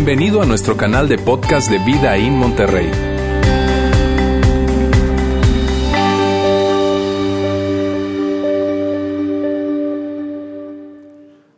Bienvenido 0.00 0.40
a 0.40 0.46
nuestro 0.46 0.76
canal 0.76 1.08
de 1.08 1.18
podcast 1.18 1.68
de 1.68 1.78
Vida 1.80 2.16
en 2.16 2.32
Monterrey. 2.34 2.88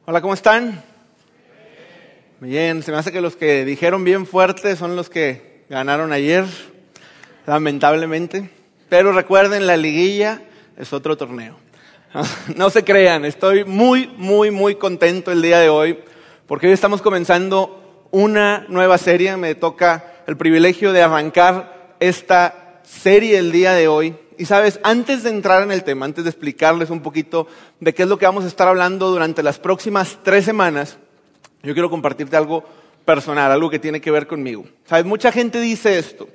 Hola, 0.06 0.22
¿cómo 0.22 0.32
están? 0.32 0.82
Bien, 2.40 2.82
se 2.82 2.90
me 2.90 2.96
hace 2.96 3.12
que 3.12 3.20
los 3.20 3.36
que 3.36 3.66
dijeron 3.66 4.04
bien 4.04 4.24
fuerte 4.24 4.74
son 4.74 4.96
los 4.96 5.10
que 5.10 5.66
ganaron 5.68 6.10
ayer, 6.10 6.46
lamentablemente. 7.46 8.48
Pero 8.88 9.12
recuerden, 9.12 9.66
la 9.66 9.76
liguilla 9.76 10.40
es 10.78 10.94
otro 10.94 11.18
torneo. 11.18 11.56
No 12.56 12.70
se 12.70 12.84
crean, 12.84 13.26
estoy 13.26 13.66
muy, 13.66 14.06
muy, 14.16 14.50
muy 14.50 14.76
contento 14.76 15.30
el 15.30 15.42
día 15.42 15.58
de 15.58 15.68
hoy 15.68 15.98
porque 16.50 16.66
hoy 16.66 16.72
estamos 16.72 17.00
comenzando 17.00 17.79
una 18.10 18.66
nueva 18.68 18.98
serie. 18.98 19.36
Me 19.36 19.54
toca 19.54 20.22
el 20.26 20.36
privilegio 20.36 20.92
de 20.92 21.02
arrancar 21.02 21.94
esta 22.00 22.80
serie 22.82 23.38
el 23.38 23.52
día 23.52 23.72
de 23.72 23.88
hoy. 23.88 24.16
Y 24.38 24.46
sabes, 24.46 24.80
antes 24.82 25.22
de 25.22 25.30
entrar 25.30 25.62
en 25.62 25.70
el 25.70 25.84
tema, 25.84 26.06
antes 26.06 26.24
de 26.24 26.30
explicarles 26.30 26.90
un 26.90 27.00
poquito 27.00 27.46
de 27.78 27.92
qué 27.92 28.04
es 28.04 28.08
lo 28.08 28.18
que 28.18 28.26
vamos 28.26 28.44
a 28.44 28.48
estar 28.48 28.68
hablando 28.68 29.10
durante 29.10 29.42
las 29.42 29.58
próximas 29.58 30.18
tres 30.22 30.44
semanas, 30.44 30.96
yo 31.62 31.74
quiero 31.74 31.90
compartirte 31.90 32.36
algo 32.36 32.64
personal, 33.04 33.52
algo 33.52 33.68
que 33.68 33.78
tiene 33.78 34.00
que 34.00 34.10
ver 34.10 34.26
conmigo. 34.26 34.64
Sabes, 34.86 35.04
mucha 35.04 35.30
gente 35.30 35.60
dice 35.60 35.98
esto. 35.98 36.28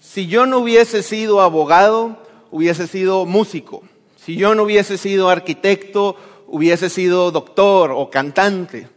Si 0.00 0.28
yo 0.28 0.46
no 0.46 0.58
hubiese 0.58 1.02
sido 1.02 1.40
abogado, 1.40 2.22
hubiese 2.50 2.86
sido 2.86 3.26
músico. 3.26 3.82
Si 4.16 4.36
yo 4.36 4.54
no 4.54 4.62
hubiese 4.62 4.96
sido 4.96 5.28
arquitecto, 5.28 6.16
hubiese 6.46 6.88
sido 6.88 7.30
doctor 7.30 7.90
o 7.92 8.10
cantante. 8.10 8.88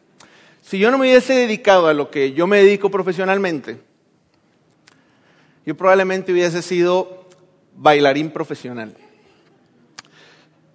Si 0.63 0.79
yo 0.79 0.91
no 0.91 0.97
me 0.97 1.07
hubiese 1.07 1.33
dedicado 1.33 1.87
a 1.87 1.93
lo 1.93 2.09
que 2.09 2.31
yo 2.31 2.47
me 2.47 2.63
dedico 2.63 2.89
profesionalmente, 2.89 3.81
yo 5.65 5.75
probablemente 5.75 6.31
hubiese 6.31 6.61
sido 6.61 7.27
bailarín 7.75 8.31
profesional. 8.31 8.95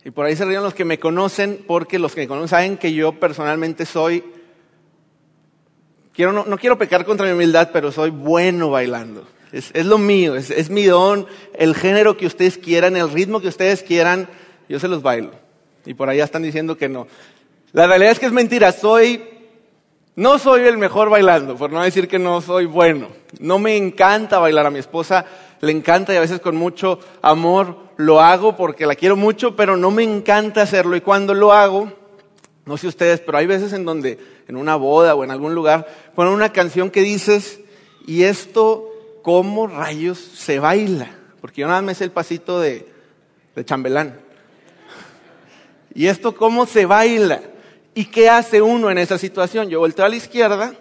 Y 0.05 0.11
por 0.11 0.27
ahí 0.27 0.37
se 0.37 0.45
ríen 0.45 0.63
los 0.63 0.75
que 0.75 0.85
me 0.85 0.99
conocen, 0.99 1.65
porque 1.67 1.99
los 1.99 2.15
que 2.15 2.21
me 2.21 2.29
conocen 2.29 2.49
saben 2.49 2.77
que 2.77 2.93
yo 2.93 3.13
personalmente 3.19 3.87
soy, 3.87 4.23
quiero, 6.13 6.33
no, 6.33 6.59
quiero 6.59 6.77
pecar 6.77 7.07
contra 7.07 7.27
mi 7.27 7.33
humildad, 7.33 7.71
pero 7.73 7.91
soy 7.91 8.11
bueno 8.11 8.71
bailando. 8.71 9.27
Es, 9.53 9.73
lo 9.87 9.97
mío, 9.97 10.37
es, 10.37 10.69
mi 10.69 10.85
don, 10.85 11.27
el 11.55 11.75
género 11.75 12.19
que 12.19 12.27
ustedes 12.27 12.59
quieran, 12.59 12.95
el 12.95 13.11
ritmo 13.11 13.41
que 13.41 13.49
ustedes 13.49 13.83
quieran, 13.83 14.29
yo 14.69 14.79
se 14.79 14.89
los 14.89 15.01
bailo. 15.01 15.33
Y 15.87 15.95
por 15.95 16.11
allá 16.11 16.25
están 16.25 16.43
diciendo 16.43 16.77
que 16.77 16.91
no. 16.91 17.07
La 17.73 17.87
realidad 17.87 18.13
es 18.13 18.19
que 18.19 18.27
es 18.27 18.33
mentira, 18.33 18.73
soy, 18.73 19.38
no 20.19 20.37
soy 20.41 20.63
el 20.63 20.79
mejor 20.79 21.11
bailando, 21.11 21.55
por 21.55 21.71
no 21.71 21.81
decir 21.81 22.09
que 22.09 22.19
no 22.19 22.41
soy 22.41 22.65
bueno. 22.65 23.07
No 23.39 23.61
me 23.61 23.77
encanta 23.77 24.41
bailar, 24.41 24.67
a 24.67 24.71
mi 24.71 24.81
esposa 24.81 25.25
le 25.61 25.71
encanta 25.71 26.13
y 26.13 26.17
a 26.17 26.21
veces 26.21 26.41
con 26.41 26.57
mucho 26.57 26.99
amor 27.23 27.77
lo 27.99 28.21
hago 28.21 28.57
porque 28.57 28.85
la 28.85 28.97
quiero 28.97 29.15
mucho, 29.15 29.55
pero 29.55 29.77
no 29.77 29.93
me 29.93 30.03
encanta 30.03 30.63
hacerlo. 30.63 30.97
Y 30.97 31.03
cuando 31.03 31.35
lo 31.35 31.53
hago, 31.53 31.93
no 32.67 32.77
sé 32.77 32.89
ustedes, 32.89 33.21
pero 33.21 33.39
hay 33.39 33.47
veces 33.47 33.73
en 33.73 33.85
donde, 33.85 34.19
en 34.49 34.57
una 34.57 34.75
boda 34.75 35.15
o 35.15 35.23
en 35.23 35.31
algún 35.31 35.55
lugar, 35.55 35.87
ponen 36.17 36.33
una 36.33 36.53
canción 36.53 36.91
que 36.91 37.03
dices, 37.03 37.61
y 38.05 38.25
esto, 38.25 38.91
¿cómo 39.23 39.69
rayos 39.69 40.19
se 40.19 40.59
baila? 40.59 41.13
Porque 41.41 41.61
yo 41.61 41.69
nada 41.69 41.81
más 41.81 41.87
me 41.87 41.95
sé 41.95 42.03
el 42.03 42.11
pasito 42.11 42.59
de, 42.59 42.89
de 43.55 43.65
chambelán. 43.65 44.19
¿Y 45.95 46.09
esto 46.09 46.35
cómo 46.35 46.67
se 46.67 46.87
baila? 46.87 47.41
¿Y 47.99 48.05
qué 48.05 48.31
hace 48.31 48.63
uno 48.63 48.93
en 48.93 48.99
esa 48.99 49.19
situación? 49.19 49.69
Yo 49.69 49.81
volteo 49.81 50.05
a 50.05 50.09
la 50.09 50.15
izquierda 50.15 50.73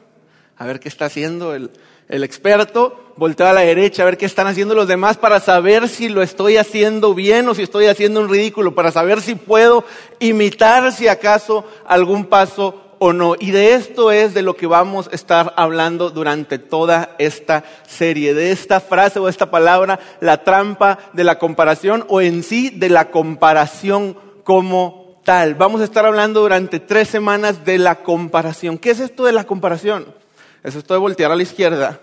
a 0.55 0.65
ver 0.67 0.79
qué 0.79 0.87
está 0.87 1.05
haciendo 1.05 1.55
el, 1.55 1.71
el 2.09 2.23
experto, 2.23 3.13
volteo 3.15 3.47
a 3.47 3.53
la 3.53 3.61
derecha 3.61 4.03
a 4.03 4.05
ver 4.05 4.19
qué 4.19 4.27
están 4.27 4.45
haciendo 4.45 4.75
los 4.75 4.87
demás 4.87 5.17
para 5.17 5.39
saber 5.39 5.89
si 5.89 6.09
lo 6.09 6.21
estoy 6.21 6.57
haciendo 6.57 7.15
bien 7.15 7.49
o 7.49 7.55
si 7.55 7.63
estoy 7.63 7.87
haciendo 7.87 8.19
un 8.19 8.29
ridículo, 8.29 8.75
para 8.75 8.91
saber 8.91 9.21
si 9.21 9.33
puedo 9.33 9.83
imitar 10.19 10.91
si 10.91 11.07
acaso 11.07 11.65
algún 11.87 12.25
paso 12.25 12.83
o 12.99 13.13
no. 13.13 13.33
Y 13.39 13.49
de 13.49 13.73
esto 13.73 14.11
es 14.11 14.35
de 14.35 14.43
lo 14.43 14.55
que 14.55 14.67
vamos 14.67 15.07
a 15.11 15.15
estar 15.15 15.55
hablando 15.57 16.11
durante 16.11 16.59
toda 16.59 17.15
esta 17.17 17.63
serie, 17.87 18.35
de 18.35 18.51
esta 18.51 18.79
frase 18.79 19.17
o 19.17 19.27
esta 19.27 19.49
palabra, 19.49 19.99
la 20.19 20.43
trampa 20.43 20.99
de 21.13 21.23
la 21.23 21.39
comparación 21.39 22.05
o 22.09 22.21
en 22.21 22.43
sí 22.43 22.69
de 22.69 22.89
la 22.89 23.09
comparación 23.09 24.15
como 24.43 25.06
tal. 25.27 25.55
Vamos 25.55 25.81
a 25.81 25.83
estar 25.83 26.05
hablando 26.05 26.39
durante 26.39 26.79
tres 26.79 27.09
semanas 27.09 27.65
de 27.65 27.77
la 27.77 27.95
comparación. 27.95 28.77
¿Qué 28.77 28.91
es 28.91 29.01
esto 29.01 29.25
de 29.25 29.33
la 29.33 29.43
comparación? 29.43 30.15
Es 30.63 30.73
esto 30.73 30.93
de 30.93 31.01
voltear 31.01 31.33
a 31.33 31.35
la 31.35 31.43
izquierda 31.43 31.99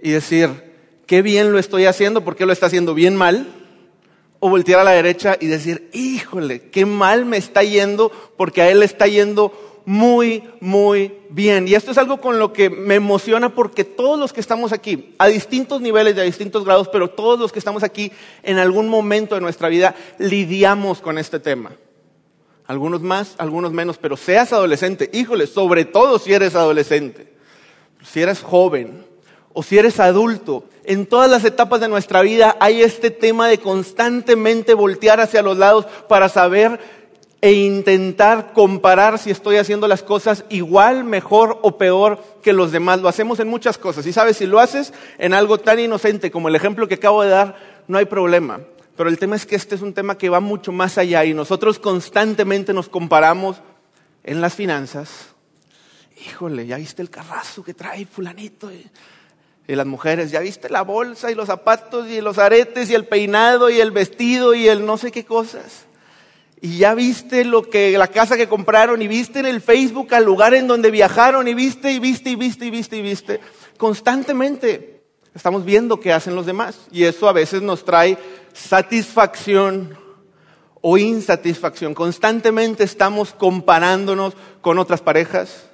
y 0.00 0.10
decir, 0.10 0.48
qué 1.06 1.22
bien 1.22 1.50
lo 1.50 1.58
estoy 1.58 1.86
haciendo, 1.86 2.22
¿por 2.22 2.36
qué 2.36 2.46
lo 2.46 2.52
está 2.52 2.66
haciendo 2.66 2.94
bien 2.94 3.16
mal? 3.16 3.48
O 4.38 4.48
voltear 4.48 4.78
a 4.78 4.84
la 4.84 4.92
derecha 4.92 5.38
y 5.40 5.48
decir, 5.48 5.90
híjole, 5.92 6.70
qué 6.70 6.86
mal 6.86 7.24
me 7.24 7.36
está 7.36 7.64
yendo, 7.64 8.12
porque 8.36 8.62
a 8.62 8.70
él 8.70 8.78
le 8.78 8.84
está 8.84 9.08
yendo 9.08 9.82
muy, 9.84 10.44
muy 10.60 11.12
bien. 11.30 11.66
Y 11.66 11.74
esto 11.74 11.90
es 11.90 11.98
algo 11.98 12.20
con 12.20 12.38
lo 12.38 12.52
que 12.52 12.70
me 12.70 12.94
emociona 12.94 13.52
porque 13.56 13.82
todos 13.82 14.20
los 14.20 14.32
que 14.32 14.40
estamos 14.40 14.72
aquí, 14.72 15.16
a 15.18 15.26
distintos 15.26 15.80
niveles 15.80 16.16
y 16.16 16.20
a 16.20 16.22
distintos 16.22 16.64
grados, 16.64 16.86
pero 16.92 17.10
todos 17.10 17.40
los 17.40 17.50
que 17.50 17.58
estamos 17.58 17.82
aquí 17.82 18.12
en 18.44 18.58
algún 18.58 18.88
momento 18.88 19.34
de 19.34 19.40
nuestra 19.40 19.68
vida 19.68 19.96
lidiamos 20.18 21.00
con 21.00 21.18
este 21.18 21.40
tema. 21.40 21.72
Algunos 22.70 23.00
más, 23.00 23.34
algunos 23.38 23.72
menos, 23.72 23.98
pero 23.98 24.16
seas 24.16 24.52
adolescente, 24.52 25.10
híjole, 25.12 25.48
sobre 25.48 25.84
todo 25.84 26.20
si 26.20 26.32
eres 26.32 26.54
adolescente, 26.54 27.26
si 28.04 28.22
eres 28.22 28.42
joven 28.42 29.04
o 29.52 29.64
si 29.64 29.76
eres 29.76 29.98
adulto, 29.98 30.62
en 30.84 31.06
todas 31.06 31.28
las 31.28 31.44
etapas 31.44 31.80
de 31.80 31.88
nuestra 31.88 32.22
vida 32.22 32.56
hay 32.60 32.82
este 32.82 33.10
tema 33.10 33.48
de 33.48 33.58
constantemente 33.58 34.74
voltear 34.74 35.20
hacia 35.20 35.42
los 35.42 35.58
lados 35.58 35.84
para 36.08 36.28
saber 36.28 36.78
e 37.40 37.50
intentar 37.50 38.52
comparar 38.52 39.18
si 39.18 39.32
estoy 39.32 39.56
haciendo 39.56 39.88
las 39.88 40.04
cosas 40.04 40.44
igual, 40.48 41.02
mejor 41.02 41.58
o 41.62 41.76
peor 41.76 42.22
que 42.40 42.52
los 42.52 42.70
demás. 42.70 43.00
Lo 43.00 43.08
hacemos 43.08 43.40
en 43.40 43.48
muchas 43.48 43.78
cosas. 43.78 44.06
Y 44.06 44.12
sabes, 44.12 44.36
si 44.36 44.46
lo 44.46 44.60
haces 44.60 44.94
en 45.18 45.34
algo 45.34 45.58
tan 45.58 45.80
inocente 45.80 46.30
como 46.30 46.46
el 46.46 46.54
ejemplo 46.54 46.86
que 46.86 46.94
acabo 46.94 47.24
de 47.24 47.30
dar, 47.30 47.56
no 47.88 47.98
hay 47.98 48.04
problema. 48.04 48.60
Pero 49.00 49.08
el 49.08 49.18
tema 49.18 49.34
es 49.34 49.46
que 49.46 49.56
este 49.56 49.76
es 49.76 49.80
un 49.80 49.94
tema 49.94 50.18
que 50.18 50.28
va 50.28 50.40
mucho 50.40 50.72
más 50.72 50.98
allá 50.98 51.24
y 51.24 51.32
nosotros 51.32 51.78
constantemente 51.78 52.74
nos 52.74 52.90
comparamos 52.90 53.56
en 54.22 54.42
las 54.42 54.54
finanzas. 54.54 55.28
Híjole, 56.26 56.66
ya 56.66 56.76
viste 56.76 57.00
el 57.00 57.08
carrazo 57.08 57.64
que 57.64 57.72
trae 57.72 58.04
fulanito. 58.04 58.70
Y, 58.70 58.86
y 59.66 59.74
las 59.74 59.86
mujeres, 59.86 60.30
ya 60.30 60.40
viste 60.40 60.68
la 60.68 60.82
bolsa 60.82 61.30
y 61.30 61.34
los 61.34 61.46
zapatos 61.46 62.08
y 62.08 62.20
los 62.20 62.36
aretes 62.36 62.90
y 62.90 62.94
el 62.94 63.06
peinado 63.06 63.70
y 63.70 63.80
el 63.80 63.90
vestido 63.90 64.52
y 64.52 64.68
el 64.68 64.84
no 64.84 64.98
sé 64.98 65.10
qué 65.10 65.24
cosas 65.24 65.86
y 66.60 66.76
ya 66.76 66.94
viste 66.94 67.46
lo 67.46 67.62
que 67.62 67.96
la 67.96 68.08
casa 68.08 68.36
que 68.36 68.50
compraron 68.50 69.00
y 69.00 69.08
viste 69.08 69.38
en 69.38 69.46
el 69.46 69.62
Facebook 69.62 70.12
al 70.12 70.26
lugar 70.26 70.52
en 70.52 70.66
donde 70.66 70.90
viajaron 70.90 71.48
y 71.48 71.54
viste 71.54 71.90
y 71.90 72.00
viste 72.00 72.28
y 72.28 72.34
viste 72.34 72.66
y 72.66 72.70
viste 72.70 72.96
y 72.98 73.00
viste. 73.00 73.40
Constantemente 73.78 75.00
estamos 75.34 75.64
viendo 75.64 75.98
qué 76.00 76.12
hacen 76.12 76.34
los 76.34 76.44
demás 76.44 76.78
y 76.92 77.04
eso 77.04 77.30
a 77.30 77.32
veces 77.32 77.62
nos 77.62 77.82
trae 77.82 78.18
satisfacción 78.52 79.96
o 80.80 80.98
insatisfacción. 80.98 81.94
Constantemente 81.94 82.84
estamos 82.84 83.32
comparándonos 83.32 84.34
con 84.60 84.78
otras 84.78 85.00
parejas. 85.00 85.68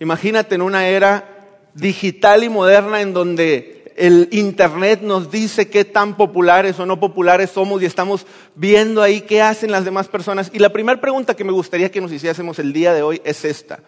Imagínate 0.00 0.54
en 0.54 0.62
una 0.62 0.86
era 0.88 1.68
digital 1.74 2.44
y 2.44 2.48
moderna 2.48 3.00
en 3.00 3.12
donde 3.12 3.92
el 3.96 4.28
Internet 4.32 5.00
nos 5.02 5.30
dice 5.30 5.68
qué 5.68 5.84
tan 5.84 6.16
populares 6.16 6.78
o 6.80 6.86
no 6.86 6.98
populares 6.98 7.50
somos 7.50 7.80
y 7.82 7.86
estamos 7.86 8.26
viendo 8.54 9.02
ahí 9.02 9.20
qué 9.20 9.42
hacen 9.42 9.70
las 9.70 9.84
demás 9.84 10.08
personas. 10.08 10.50
Y 10.52 10.58
la 10.58 10.70
primera 10.70 11.00
pregunta 11.00 11.34
que 11.34 11.44
me 11.44 11.52
gustaría 11.52 11.90
que 11.90 12.00
nos 12.00 12.12
hiciésemos 12.12 12.58
el 12.58 12.72
día 12.72 12.92
de 12.92 13.02
hoy 13.02 13.20
es 13.24 13.44
esta. 13.44 13.80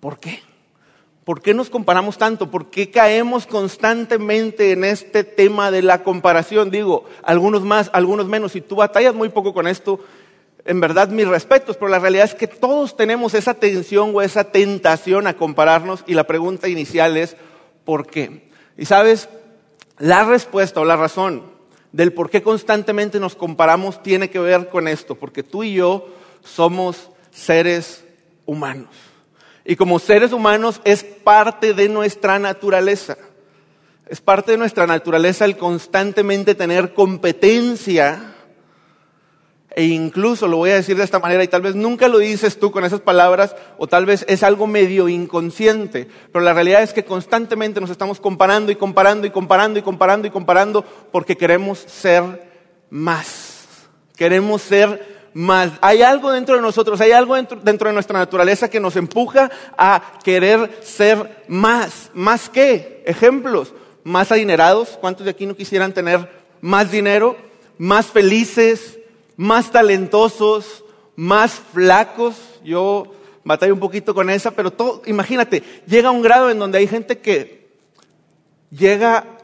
¿Por 0.00 0.18
qué? 0.18 0.42
¿Por 1.28 1.42
qué 1.42 1.52
nos 1.52 1.68
comparamos 1.68 2.16
tanto? 2.16 2.50
¿Por 2.50 2.70
qué 2.70 2.90
caemos 2.90 3.46
constantemente 3.46 4.72
en 4.72 4.82
este 4.82 5.24
tema 5.24 5.70
de 5.70 5.82
la 5.82 6.02
comparación? 6.02 6.70
Digo, 6.70 7.04
algunos 7.22 7.64
más, 7.64 7.90
algunos 7.92 8.26
menos. 8.28 8.52
Si 8.52 8.62
tú 8.62 8.76
batallas 8.76 9.14
muy 9.14 9.28
poco 9.28 9.52
con 9.52 9.66
esto, 9.66 10.00
en 10.64 10.80
verdad 10.80 11.10
mis 11.10 11.28
respetos, 11.28 11.76
pero 11.76 11.90
la 11.90 11.98
realidad 11.98 12.24
es 12.24 12.34
que 12.34 12.46
todos 12.46 12.96
tenemos 12.96 13.34
esa 13.34 13.52
tensión 13.52 14.12
o 14.14 14.22
esa 14.22 14.44
tentación 14.44 15.26
a 15.26 15.36
compararnos 15.36 16.02
y 16.06 16.14
la 16.14 16.24
pregunta 16.24 16.66
inicial 16.66 17.18
es, 17.18 17.36
¿por 17.84 18.06
qué? 18.06 18.48
Y 18.78 18.86
sabes, 18.86 19.28
la 19.98 20.24
respuesta 20.24 20.80
o 20.80 20.86
la 20.86 20.96
razón 20.96 21.42
del 21.92 22.14
por 22.14 22.30
qué 22.30 22.42
constantemente 22.42 23.20
nos 23.20 23.34
comparamos 23.34 24.02
tiene 24.02 24.30
que 24.30 24.38
ver 24.38 24.70
con 24.70 24.88
esto, 24.88 25.14
porque 25.14 25.42
tú 25.42 25.62
y 25.62 25.74
yo 25.74 26.08
somos 26.42 27.10
seres 27.30 28.02
humanos. 28.46 29.07
Y 29.68 29.76
como 29.76 29.98
seres 29.98 30.32
humanos 30.32 30.80
es 30.84 31.04
parte 31.04 31.74
de 31.74 31.90
nuestra 31.90 32.38
naturaleza. 32.38 33.18
Es 34.06 34.22
parte 34.22 34.52
de 34.52 34.56
nuestra 34.56 34.86
naturaleza 34.86 35.44
el 35.44 35.58
constantemente 35.58 36.54
tener 36.54 36.94
competencia 36.94 38.34
e 39.76 39.84
incluso 39.84 40.48
lo 40.48 40.56
voy 40.56 40.70
a 40.70 40.76
decir 40.76 40.96
de 40.96 41.04
esta 41.04 41.18
manera 41.18 41.44
y 41.44 41.48
tal 41.48 41.60
vez 41.60 41.74
nunca 41.74 42.08
lo 42.08 42.16
dices 42.16 42.58
tú 42.58 42.70
con 42.70 42.86
esas 42.86 43.02
palabras 43.02 43.54
o 43.76 43.86
tal 43.86 44.06
vez 44.06 44.24
es 44.26 44.42
algo 44.42 44.66
medio 44.66 45.06
inconsciente, 45.10 46.08
pero 46.32 46.42
la 46.42 46.54
realidad 46.54 46.82
es 46.82 46.94
que 46.94 47.04
constantemente 47.04 47.78
nos 47.78 47.90
estamos 47.90 48.20
comparando 48.20 48.72
y 48.72 48.76
comparando 48.76 49.26
y 49.26 49.30
comparando 49.30 49.78
y 49.78 49.82
comparando 49.82 50.26
y 50.26 50.30
comparando 50.30 50.82
porque 51.12 51.36
queremos 51.36 51.80
ser 51.80 52.48
más. 52.88 53.66
Queremos 54.16 54.62
ser 54.62 55.17
más. 55.38 55.70
Hay 55.80 56.02
algo 56.02 56.32
dentro 56.32 56.56
de 56.56 56.60
nosotros, 56.60 57.00
hay 57.00 57.12
algo 57.12 57.36
dentro, 57.36 57.60
dentro, 57.62 57.88
de 57.88 57.94
nuestra 57.94 58.18
naturaleza 58.18 58.68
que 58.68 58.80
nos 58.80 58.96
empuja 58.96 59.48
a 59.76 60.18
querer 60.24 60.80
ser 60.82 61.44
más. 61.46 62.10
¿Más 62.12 62.48
qué? 62.48 63.04
Ejemplos. 63.06 63.72
Más 64.02 64.32
adinerados. 64.32 64.98
¿Cuántos 65.00 65.24
de 65.24 65.30
aquí 65.30 65.46
no 65.46 65.54
quisieran 65.54 65.94
tener 65.94 66.28
más 66.60 66.90
dinero? 66.90 67.36
Más 67.78 68.06
felices, 68.06 68.98
más 69.36 69.70
talentosos, 69.70 70.82
más 71.14 71.52
flacos. 71.72 72.34
Yo 72.64 73.14
batallo 73.44 73.74
un 73.74 73.80
poquito 73.80 74.16
con 74.16 74.30
esa, 74.30 74.50
pero 74.50 74.72
todo, 74.72 75.02
imagínate, 75.06 75.62
llega 75.86 76.08
a 76.08 76.12
un 76.12 76.22
grado 76.22 76.50
en 76.50 76.58
donde 76.58 76.78
hay 76.78 76.88
gente 76.88 77.18
que 77.18 77.68
llega 78.70 79.37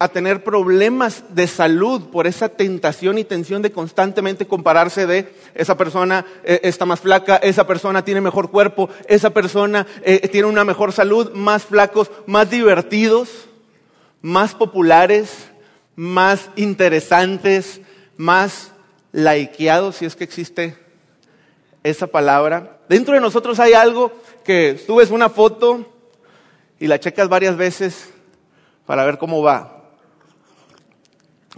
a 0.00 0.08
tener 0.08 0.44
problemas 0.44 1.24
de 1.30 1.48
salud 1.48 2.10
por 2.10 2.28
esa 2.28 2.48
tentación 2.48 3.18
y 3.18 3.24
tensión 3.24 3.62
de 3.62 3.72
constantemente 3.72 4.46
compararse 4.46 5.06
de 5.06 5.32
esa 5.54 5.76
persona 5.76 6.24
eh, 6.44 6.60
está 6.62 6.86
más 6.86 7.00
flaca, 7.00 7.36
esa 7.36 7.66
persona 7.66 8.04
tiene 8.04 8.20
mejor 8.20 8.50
cuerpo, 8.50 8.88
esa 9.08 9.30
persona 9.30 9.86
eh, 10.02 10.28
tiene 10.28 10.46
una 10.46 10.64
mejor 10.64 10.92
salud, 10.92 11.32
más 11.32 11.64
flacos, 11.64 12.12
más 12.26 12.48
divertidos, 12.48 13.48
más 14.22 14.54
populares, 14.54 15.48
más 15.96 16.48
interesantes, 16.54 17.80
más 18.16 18.70
laiqueados, 19.10 19.96
si 19.96 20.04
es 20.04 20.14
que 20.14 20.24
existe 20.24 20.76
esa 21.82 22.06
palabra. 22.06 22.78
Dentro 22.88 23.14
de 23.14 23.20
nosotros 23.20 23.58
hay 23.58 23.72
algo 23.72 24.12
que 24.44 24.78
subes 24.78 25.10
una 25.10 25.28
foto 25.28 25.84
y 26.78 26.86
la 26.86 27.00
checas 27.00 27.28
varias 27.28 27.56
veces 27.56 28.10
para 28.86 29.04
ver 29.04 29.18
cómo 29.18 29.42
va 29.42 29.77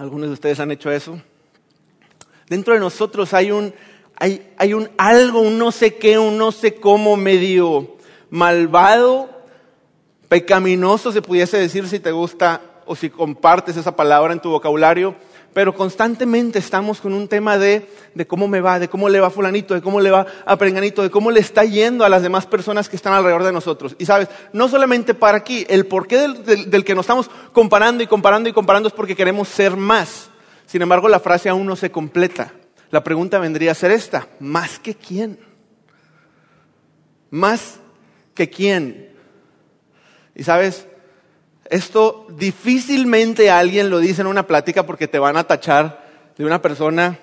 algunos 0.01 0.29
de 0.29 0.33
ustedes 0.33 0.59
han 0.61 0.71
hecho 0.71 0.91
eso. 0.91 1.21
Dentro 2.49 2.73
de 2.73 2.81
nosotros 2.81 3.35
hay 3.35 3.51
un, 3.51 3.75
hay, 4.17 4.51
hay 4.57 4.73
un 4.73 4.89
algo, 4.97 5.41
un 5.41 5.59
no 5.59 5.71
sé 5.73 5.97
qué, 5.97 6.19
un 6.19 6.39
no 6.39 6.53
sé 6.53 6.77
cómo 6.77 7.19
medio 7.19 7.97
malvado, 8.31 9.29
pecaminoso, 10.29 11.13
se 11.13 11.21
pudiese 11.21 11.59
decir 11.59 11.87
si 11.87 12.01
te 12.01 12.13
gusta 12.13 12.63
o 12.87 12.97
si 12.97 13.11
compartes 13.11 13.77
esa 13.77 13.95
palabra 13.95 14.33
en 14.33 14.41
tu 14.41 14.49
vocabulario, 14.49 15.15
pero 15.53 15.75
constantemente 15.75 16.59
estamos 16.59 17.01
con 17.01 17.13
un 17.13 17.27
tema 17.27 17.59
de, 17.59 17.89
de, 18.15 18.27
cómo 18.27 18.47
me 18.47 18.61
va, 18.61 18.79
de 18.79 18.89
cómo 18.89 19.09
le 19.09 19.19
va 19.19 19.29
a 19.29 19.31
fulanito, 19.31 19.75
de 19.75 19.83
cómo 19.83 20.01
le 20.01 20.11
va 20.11 20.27
a 20.45 20.57
prenganito, 20.57 21.03
de 21.03 21.11
cómo 21.11 21.31
le 21.31 21.41
está 21.41 21.65
yendo 21.65 22.05
a 22.05 22.09
las 22.09 22.23
demás 22.23 22.47
personas 22.47 22.89
que 22.89 22.97
están 22.97 23.15
alrededor 23.15 23.43
de 23.43 23.53
nosotros. 23.53 23.97
Y 23.99 24.07
sabes, 24.07 24.29
no 24.53 24.69
solamente 24.69 25.15
para 25.15 25.39
aquí, 25.39 25.67
el 25.69 25.87
porqué 25.87 26.19
del, 26.19 26.85
que 26.85 26.95
nos 26.95 27.05
estamos 27.05 27.31
comparando 27.53 28.03
y 28.03 28.07
comparando 28.07 28.49
y 28.49 28.53
comparando 28.53 28.89
es 28.89 28.95
porque 28.95 29.17
queremos 29.17 29.49
ser 29.49 29.77
más. 29.77 30.31
Sin 30.67 30.83
embargo, 30.83 31.09
la 31.09 31.19
frase 31.19 31.49
aún 31.49 31.67
no 31.67 31.75
se 31.75 31.91
completa. 31.91 32.53
La 32.91 33.03
pregunta 33.03 33.39
vendría 33.39 33.73
a 33.73 33.75
ser 33.75 33.91
esta, 33.91 34.29
¿más 34.39 34.79
que 34.79 34.95
quién? 34.95 35.39
¿Más 37.31 37.81
que 38.35 38.49
quién? 38.49 39.11
Y 40.35 40.45
sabes, 40.45 40.87
esto 41.71 42.27
difícilmente 42.31 43.51
alguien 43.51 43.91
lo 43.91 44.01
dice 44.01 44.21
en 44.21 44.27
una 44.27 44.47
plática 44.47 44.85
porque 44.85 45.09
te 45.09 45.21
van 45.21 45.37
a 45.37 45.45
tachar 45.45 46.05
de 46.37 46.45
una 46.45 46.61
persona 46.61 47.19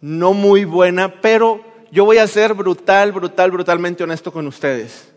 no 0.00 0.32
muy 0.32 0.64
buena, 0.64 1.20
pero 1.20 1.64
yo 1.92 2.04
voy 2.04 2.18
a 2.18 2.26
ser 2.26 2.54
brutal, 2.54 3.12
brutal, 3.12 3.52
brutalmente 3.52 4.02
honesto 4.02 4.32
con 4.32 4.48
ustedes. 4.48 5.12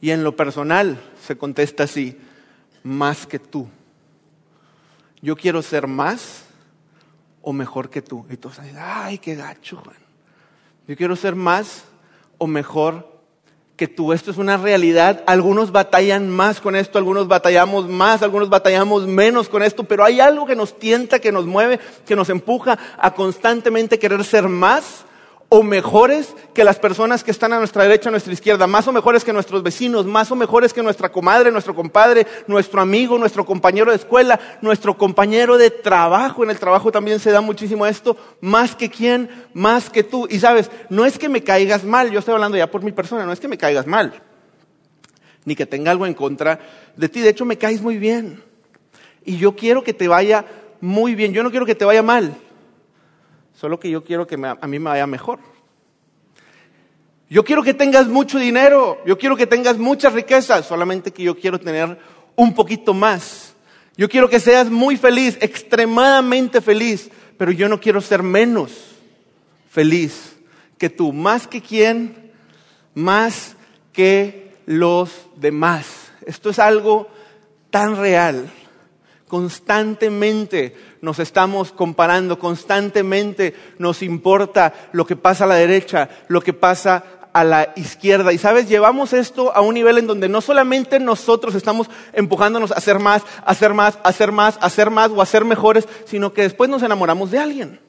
Y 0.00 0.10
en 0.10 0.22
lo 0.22 0.36
personal 0.36 1.00
se 1.26 1.36
contesta 1.36 1.82
así, 1.82 2.16
más 2.84 3.26
que 3.26 3.40
tú. 3.40 3.68
Yo 5.20 5.34
quiero 5.34 5.60
ser 5.60 5.88
más 5.88 6.44
o 7.42 7.52
mejor 7.52 7.90
que 7.90 8.02
tú. 8.02 8.24
Y 8.30 8.36
todos 8.36 8.62
dicen, 8.62 8.76
ay, 8.78 9.18
qué 9.18 9.34
gacho. 9.34 9.82
Yo 10.86 10.96
quiero 10.96 11.16
ser 11.16 11.34
más 11.34 11.84
o 12.38 12.46
mejor 12.46 13.17
que 13.78 13.86
tú. 13.86 14.12
Esto 14.12 14.32
es 14.32 14.36
una 14.36 14.56
realidad. 14.56 15.22
Algunos 15.26 15.70
batallan 15.70 16.28
más 16.28 16.60
con 16.60 16.74
esto, 16.74 16.98
algunos 16.98 17.28
batallamos 17.28 17.88
más, 17.88 18.22
algunos 18.22 18.50
batallamos 18.50 19.06
menos 19.06 19.48
con 19.48 19.62
esto, 19.62 19.84
pero 19.84 20.04
hay 20.04 20.20
algo 20.20 20.44
que 20.46 20.56
nos 20.56 20.78
tienta, 20.78 21.20
que 21.20 21.30
nos 21.30 21.46
mueve, 21.46 21.78
que 22.04 22.16
nos 22.16 22.28
empuja 22.28 22.76
a 22.98 23.14
constantemente 23.14 24.00
querer 24.00 24.24
ser 24.24 24.48
más 24.48 25.04
o 25.50 25.62
mejores 25.62 26.34
que 26.52 26.62
las 26.62 26.78
personas 26.78 27.24
que 27.24 27.30
están 27.30 27.54
a 27.54 27.58
nuestra 27.58 27.82
derecha, 27.82 28.10
a 28.10 28.12
nuestra 28.12 28.32
izquierda, 28.32 28.66
más 28.66 28.86
o 28.86 28.92
mejores 28.92 29.24
que 29.24 29.32
nuestros 29.32 29.62
vecinos, 29.62 30.04
más 30.04 30.30
o 30.30 30.36
mejores 30.36 30.74
que 30.74 30.82
nuestra 30.82 31.10
comadre, 31.10 31.50
nuestro 31.50 31.74
compadre, 31.74 32.26
nuestro 32.46 32.82
amigo, 32.82 33.18
nuestro 33.18 33.46
compañero 33.46 33.90
de 33.90 33.96
escuela, 33.96 34.38
nuestro 34.60 34.98
compañero 34.98 35.56
de 35.56 35.70
trabajo. 35.70 36.44
En 36.44 36.50
el 36.50 36.58
trabajo 36.58 36.92
también 36.92 37.18
se 37.18 37.30
da 37.30 37.40
muchísimo 37.40 37.86
esto, 37.86 38.16
más 38.42 38.74
que 38.74 38.90
quién, 38.90 39.30
más 39.54 39.88
que 39.88 40.04
tú. 40.04 40.26
Y 40.28 40.38
sabes, 40.38 40.70
no 40.90 41.06
es 41.06 41.18
que 41.18 41.30
me 41.30 41.42
caigas 41.42 41.82
mal, 41.82 42.10
yo 42.10 42.18
estoy 42.18 42.34
hablando 42.34 42.58
ya 42.58 42.70
por 42.70 42.82
mi 42.82 42.92
persona, 42.92 43.24
no 43.24 43.32
es 43.32 43.40
que 43.40 43.48
me 43.48 43.56
caigas 43.56 43.86
mal, 43.86 44.20
ni 45.46 45.56
que 45.56 45.64
tenga 45.64 45.90
algo 45.90 46.04
en 46.04 46.14
contra 46.14 46.60
de 46.94 47.08
ti, 47.08 47.20
de 47.20 47.30
hecho 47.30 47.46
me 47.46 47.56
caes 47.56 47.80
muy 47.80 47.96
bien. 47.96 48.42
Y 49.24 49.38
yo 49.38 49.56
quiero 49.56 49.82
que 49.82 49.94
te 49.94 50.08
vaya 50.08 50.44
muy 50.80 51.14
bien, 51.14 51.32
yo 51.32 51.42
no 51.42 51.50
quiero 51.50 51.64
que 51.64 51.74
te 51.74 51.86
vaya 51.86 52.02
mal. 52.02 52.36
Solo 53.58 53.80
que 53.80 53.90
yo 53.90 54.04
quiero 54.04 54.24
que 54.24 54.36
a 54.36 54.66
mí 54.68 54.78
me 54.78 54.88
vaya 54.90 55.08
mejor. 55.08 55.40
Yo 57.28 57.44
quiero 57.44 57.64
que 57.64 57.74
tengas 57.74 58.06
mucho 58.06 58.38
dinero, 58.38 58.98
yo 59.04 59.18
quiero 59.18 59.36
que 59.36 59.48
tengas 59.48 59.78
muchas 59.78 60.12
riquezas, 60.12 60.64
solamente 60.64 61.10
que 61.10 61.24
yo 61.24 61.36
quiero 61.36 61.58
tener 61.58 61.98
un 62.36 62.54
poquito 62.54 62.94
más. 62.94 63.56
Yo 63.96 64.08
quiero 64.08 64.30
que 64.30 64.38
seas 64.38 64.70
muy 64.70 64.96
feliz, 64.96 65.36
extremadamente 65.40 66.60
feliz, 66.60 67.10
pero 67.36 67.50
yo 67.50 67.68
no 67.68 67.80
quiero 67.80 68.00
ser 68.00 68.22
menos 68.22 68.94
feliz 69.68 70.36
que 70.78 70.88
tú, 70.88 71.12
más 71.12 71.48
que 71.48 71.60
quién, 71.60 72.30
más 72.94 73.56
que 73.92 74.54
los 74.66 75.10
demás. 75.34 76.12
Esto 76.24 76.50
es 76.50 76.60
algo 76.60 77.08
tan 77.70 77.96
real. 77.96 78.52
Constantemente 79.26 80.76
nos 81.00 81.18
estamos 81.18 81.72
comparando, 81.72 82.38
constantemente 82.38 83.54
nos 83.78 84.02
importa 84.02 84.72
lo 84.92 85.06
que 85.06 85.16
pasa 85.16 85.44
a 85.44 85.48
la 85.48 85.54
derecha, 85.54 86.08
lo 86.28 86.40
que 86.40 86.52
pasa 86.52 87.04
a 87.32 87.44
la 87.44 87.72
izquierda. 87.76 88.32
Y 88.32 88.38
sabes, 88.38 88.68
llevamos 88.68 89.12
esto 89.12 89.54
a 89.54 89.60
un 89.60 89.74
nivel 89.74 89.98
en 89.98 90.06
donde 90.06 90.28
no 90.28 90.40
solamente 90.40 90.98
nosotros 90.98 91.54
estamos 91.54 91.88
empujándonos 92.12 92.72
a 92.72 92.76
hacer 92.76 92.98
más, 92.98 93.22
a 93.44 93.50
hacer 93.50 93.74
más, 93.74 93.98
a 94.02 94.08
hacer 94.08 94.32
más, 94.32 94.56
a 94.60 94.66
hacer 94.66 94.90
más 94.90 95.10
o 95.10 95.22
a 95.22 95.26
ser 95.26 95.44
mejores, 95.44 95.86
sino 96.04 96.32
que 96.32 96.42
después 96.42 96.68
nos 96.68 96.82
enamoramos 96.82 97.30
de 97.30 97.38
alguien. 97.38 97.80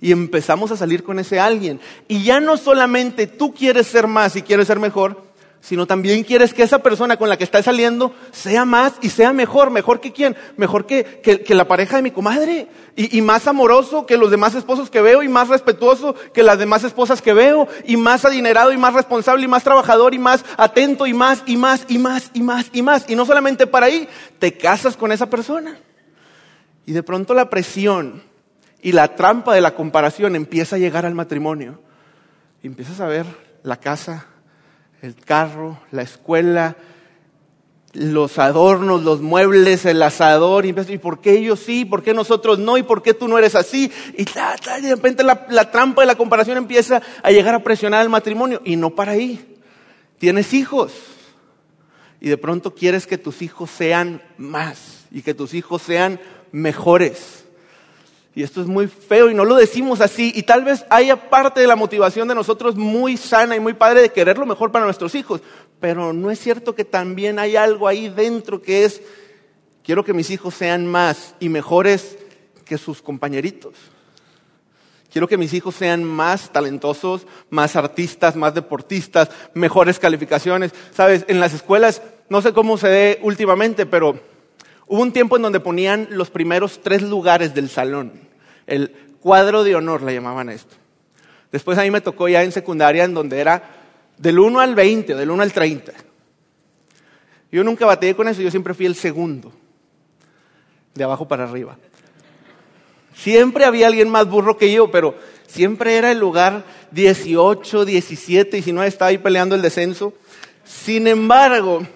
Y 0.00 0.12
empezamos 0.12 0.70
a 0.70 0.76
salir 0.76 1.02
con 1.02 1.18
ese 1.18 1.40
alguien. 1.40 1.80
Y 2.08 2.24
ya 2.24 2.38
no 2.38 2.56
solamente 2.56 3.26
tú 3.26 3.54
quieres 3.54 3.86
ser 3.86 4.06
más 4.06 4.36
y 4.36 4.42
quieres 4.42 4.66
ser 4.66 4.78
mejor, 4.78 5.23
sino 5.64 5.86
también 5.86 6.24
quieres 6.24 6.52
que 6.52 6.62
esa 6.62 6.80
persona 6.80 7.16
con 7.16 7.30
la 7.30 7.38
que 7.38 7.44
estás 7.44 7.64
saliendo 7.64 8.14
sea 8.32 8.66
más 8.66 8.92
y 9.00 9.08
sea 9.08 9.32
mejor, 9.32 9.70
mejor 9.70 9.98
que 9.98 10.12
quién, 10.12 10.36
mejor 10.58 10.84
que, 10.84 11.22
que, 11.22 11.54
la 11.54 11.66
pareja 11.66 11.96
de 11.96 12.02
mi 12.02 12.10
comadre, 12.10 12.68
y, 12.96 13.16
y, 13.16 13.22
más 13.22 13.46
amoroso 13.46 14.04
que 14.04 14.18
los 14.18 14.30
demás 14.30 14.54
esposos 14.54 14.90
que 14.90 15.00
veo, 15.00 15.22
y 15.22 15.28
más 15.28 15.48
respetuoso 15.48 16.14
que 16.34 16.42
las 16.42 16.58
demás 16.58 16.84
esposas 16.84 17.22
que 17.22 17.32
veo, 17.32 17.66
y 17.86 17.96
más 17.96 18.26
adinerado, 18.26 18.72
y 18.72 18.76
más 18.76 18.92
responsable, 18.92 19.46
y 19.46 19.48
más 19.48 19.64
trabajador, 19.64 20.12
y 20.12 20.18
más 20.18 20.44
atento, 20.58 21.06
y 21.06 21.14
más, 21.14 21.42
y 21.46 21.56
más, 21.56 21.86
y 21.88 21.96
más, 21.96 22.30
y 22.34 22.42
más, 22.42 22.70
y 22.70 22.82
más. 22.82 23.04
Y 23.08 23.16
no 23.16 23.24
solamente 23.24 23.66
para 23.66 23.86
ahí, 23.86 24.06
te 24.38 24.58
casas 24.58 24.98
con 24.98 25.12
esa 25.12 25.30
persona. 25.30 25.78
Y 26.84 26.92
de 26.92 27.02
pronto 27.02 27.32
la 27.32 27.48
presión 27.48 28.22
y 28.82 28.92
la 28.92 29.16
trampa 29.16 29.54
de 29.54 29.62
la 29.62 29.74
comparación 29.74 30.36
empieza 30.36 30.76
a 30.76 30.78
llegar 30.78 31.06
al 31.06 31.14
matrimonio. 31.14 31.80
Y 32.62 32.66
empiezas 32.66 33.00
a 33.00 33.06
ver 33.06 33.24
la 33.62 33.78
casa 33.78 34.26
el 35.04 35.16
carro, 35.16 35.78
la 35.90 36.00
escuela, 36.00 36.76
los 37.92 38.38
adornos, 38.38 39.04
los 39.04 39.20
muebles, 39.20 39.84
el 39.84 40.02
asador, 40.02 40.64
y, 40.64 40.72
por 40.72 41.20
qué 41.20 41.32
ellos 41.32 41.60
sí, 41.60 41.84
por 41.84 42.02
qué 42.02 42.14
nosotros 42.14 42.58
no, 42.58 42.78
y 42.78 42.82
por 42.82 43.02
qué 43.02 43.12
tú 43.12 43.28
no 43.28 43.36
eres 43.36 43.54
así, 43.54 43.92
y, 44.16 44.24
de 44.24 44.94
repente 44.94 45.22
la, 45.22 45.46
la 45.50 45.70
trampa 45.70 46.00
de 46.00 46.06
la 46.06 46.14
comparación 46.14 46.56
empieza 46.56 47.02
a 47.22 47.30
llegar 47.30 47.54
a 47.54 47.62
presionar 47.62 48.02
el 48.02 48.08
matrimonio, 48.08 48.62
y 48.64 48.76
no 48.76 48.90
para 48.94 49.12
ahí. 49.12 49.58
Tienes 50.18 50.54
hijos, 50.54 50.92
y 52.18 52.30
de 52.30 52.38
pronto 52.38 52.74
quieres 52.74 53.06
que 53.06 53.18
tus 53.18 53.42
hijos 53.42 53.70
sean 53.70 54.22
más, 54.38 55.04
y 55.10 55.20
que 55.20 55.34
tus 55.34 55.52
hijos 55.52 55.82
sean 55.82 56.18
mejores. 56.50 57.43
Y 58.34 58.42
esto 58.42 58.60
es 58.60 58.66
muy 58.66 58.88
feo 58.88 59.30
y 59.30 59.34
no 59.34 59.44
lo 59.44 59.54
decimos 59.54 60.00
así. 60.00 60.32
Y 60.34 60.42
tal 60.42 60.64
vez 60.64 60.84
haya 60.90 61.30
parte 61.30 61.60
de 61.60 61.68
la 61.68 61.76
motivación 61.76 62.26
de 62.26 62.34
nosotros 62.34 62.74
muy 62.74 63.16
sana 63.16 63.54
y 63.54 63.60
muy 63.60 63.74
padre 63.74 64.00
de 64.00 64.12
querer 64.12 64.38
lo 64.38 64.46
mejor 64.46 64.72
para 64.72 64.84
nuestros 64.84 65.14
hijos. 65.14 65.40
Pero 65.78 66.12
no 66.12 66.30
es 66.30 66.40
cierto 66.40 66.74
que 66.74 66.84
también 66.84 67.38
hay 67.38 67.54
algo 67.54 67.86
ahí 67.86 68.08
dentro 68.08 68.60
que 68.60 68.84
es, 68.84 69.02
quiero 69.84 70.04
que 70.04 70.12
mis 70.12 70.30
hijos 70.30 70.54
sean 70.54 70.86
más 70.86 71.36
y 71.38 71.48
mejores 71.48 72.18
que 72.64 72.76
sus 72.76 73.02
compañeritos. 73.02 73.74
Quiero 75.12 75.28
que 75.28 75.38
mis 75.38 75.54
hijos 75.54 75.76
sean 75.76 76.02
más 76.02 76.50
talentosos, 76.50 77.28
más 77.48 77.76
artistas, 77.76 78.34
más 78.34 78.52
deportistas, 78.52 79.30
mejores 79.54 80.00
calificaciones. 80.00 80.72
Sabes, 80.92 81.24
en 81.28 81.38
las 81.38 81.54
escuelas, 81.54 82.02
no 82.28 82.42
sé 82.42 82.52
cómo 82.52 82.76
se 82.78 82.88
ve 82.88 83.20
últimamente, 83.22 83.86
pero 83.86 84.18
hubo 84.88 85.00
un 85.00 85.12
tiempo 85.12 85.36
en 85.36 85.42
donde 85.42 85.60
ponían 85.60 86.08
los 86.10 86.30
primeros 86.30 86.80
tres 86.82 87.00
lugares 87.02 87.54
del 87.54 87.68
salón. 87.68 88.23
El 88.66 88.90
cuadro 89.20 89.64
de 89.64 89.74
honor 89.74 90.02
le 90.02 90.14
llamaban 90.14 90.48
esto. 90.48 90.76
Después 91.50 91.78
a 91.78 91.82
mí 91.82 91.90
me 91.90 92.00
tocó 92.00 92.28
ya 92.28 92.42
en 92.42 92.52
secundaria 92.52 93.04
en 93.04 93.14
donde 93.14 93.38
era 93.38 93.62
del 94.18 94.38
1 94.38 94.60
al 94.60 94.74
20, 94.74 95.14
del 95.14 95.30
1 95.30 95.42
al 95.42 95.52
30. 95.52 95.92
Yo 97.52 97.62
nunca 97.62 97.86
batallé 97.86 98.16
con 98.16 98.26
eso, 98.26 98.42
yo 98.42 98.50
siempre 98.50 98.74
fui 98.74 98.86
el 98.86 98.96
segundo, 98.96 99.52
de 100.94 101.04
abajo 101.04 101.28
para 101.28 101.44
arriba. 101.44 101.76
Siempre 103.14 103.64
había 103.64 103.86
alguien 103.86 104.10
más 104.10 104.28
burro 104.28 104.56
que 104.56 104.72
yo, 104.72 104.90
pero 104.90 105.14
siempre 105.46 105.96
era 105.96 106.10
el 106.10 106.18
lugar 106.18 106.64
18, 106.90 107.84
17, 107.84 108.58
y 108.58 108.62
si 108.62 108.72
no 108.72 108.82
estaba 108.82 109.10
ahí 109.10 109.18
peleando 109.18 109.54
el 109.54 109.62
descenso. 109.62 110.14
Sin 110.64 111.06
embargo, 111.06 111.86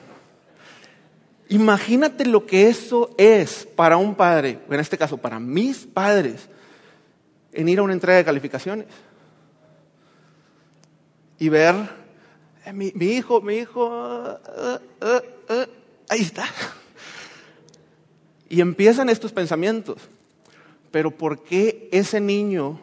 imagínate 1.48 2.24
lo 2.24 2.46
que 2.46 2.68
eso 2.68 3.10
es 3.18 3.66
para 3.74 3.96
un 3.96 4.14
padre, 4.14 4.60
en 4.70 4.78
este 4.78 4.96
caso 4.96 5.16
para 5.16 5.40
mis 5.40 5.78
padres, 5.78 6.48
en 7.58 7.68
ir 7.68 7.78
a 7.78 7.82
una 7.82 7.92
entrega 7.92 8.18
de 8.18 8.24
calificaciones 8.24 8.86
y 11.38 11.48
ver, 11.48 11.74
eh, 12.64 12.72
mi, 12.72 12.92
hijo, 13.06 13.40
mi 13.40 13.56
hijo, 13.56 14.38
eh, 14.56 14.78
eh, 15.50 15.66
ahí 16.08 16.20
está. 16.20 16.46
Y 18.48 18.60
empiezan 18.60 19.08
estos 19.10 19.32
pensamientos 19.32 20.08
pero 20.90 21.10
¿por 21.10 21.42
qué 21.42 21.88
ese 21.92 22.20
niño 22.20 22.80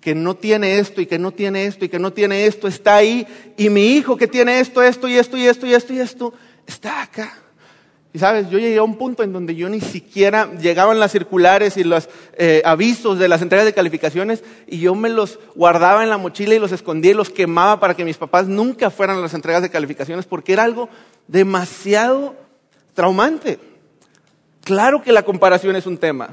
que 0.00 0.14
no 0.14 0.36
tiene 0.36 0.78
esto 0.78 1.00
y 1.00 1.06
que 1.06 1.18
no 1.18 1.32
tiene 1.32 1.66
esto 1.66 1.84
y 1.84 1.88
que 1.88 1.98
no 1.98 2.12
tiene 2.12 2.46
esto 2.46 2.68
está 2.68 2.96
ahí 2.96 3.26
y 3.56 3.68
mi 3.68 3.96
hijo 3.96 4.16
que 4.16 4.28
tiene 4.28 4.60
esto, 4.60 4.82
esto 4.82 5.08
y 5.08 5.16
esto 5.16 5.36
y 5.36 5.46
esto 5.46 5.66
y 5.66 5.74
esto 5.74 5.92
y 5.92 5.98
esto 5.98 6.34
está 6.66 7.02
acá? 7.02 7.36
Y 8.12 8.18
sabes, 8.18 8.48
yo 8.48 8.58
llegué 8.58 8.78
a 8.78 8.82
un 8.82 8.96
punto 8.96 9.22
en 9.22 9.34
donde 9.34 9.54
yo 9.54 9.68
ni 9.68 9.80
siquiera 9.80 10.50
llegaban 10.58 10.98
las 10.98 11.12
circulares 11.12 11.76
y 11.76 11.84
los 11.84 12.08
eh, 12.38 12.62
avisos 12.64 13.18
de 13.18 13.28
las 13.28 13.42
entregas 13.42 13.66
de 13.66 13.74
calificaciones 13.74 14.42
y 14.66 14.78
yo 14.78 14.94
me 14.94 15.10
los 15.10 15.38
guardaba 15.54 16.02
en 16.02 16.08
la 16.08 16.16
mochila 16.16 16.54
y 16.54 16.58
los 16.58 16.72
escondía 16.72 17.10
y 17.10 17.14
los 17.14 17.28
quemaba 17.28 17.78
para 17.80 17.94
que 17.94 18.06
mis 18.06 18.16
papás 18.16 18.48
nunca 18.48 18.88
fueran 18.88 19.18
a 19.18 19.20
las 19.20 19.34
entregas 19.34 19.60
de 19.60 19.70
calificaciones 19.70 20.24
porque 20.24 20.54
era 20.54 20.64
algo 20.64 20.88
demasiado 21.26 22.34
traumante. 22.94 23.58
Claro 24.64 25.02
que 25.02 25.12
la 25.12 25.22
comparación 25.22 25.76
es 25.76 25.86
un 25.86 25.98
tema. 25.98 26.30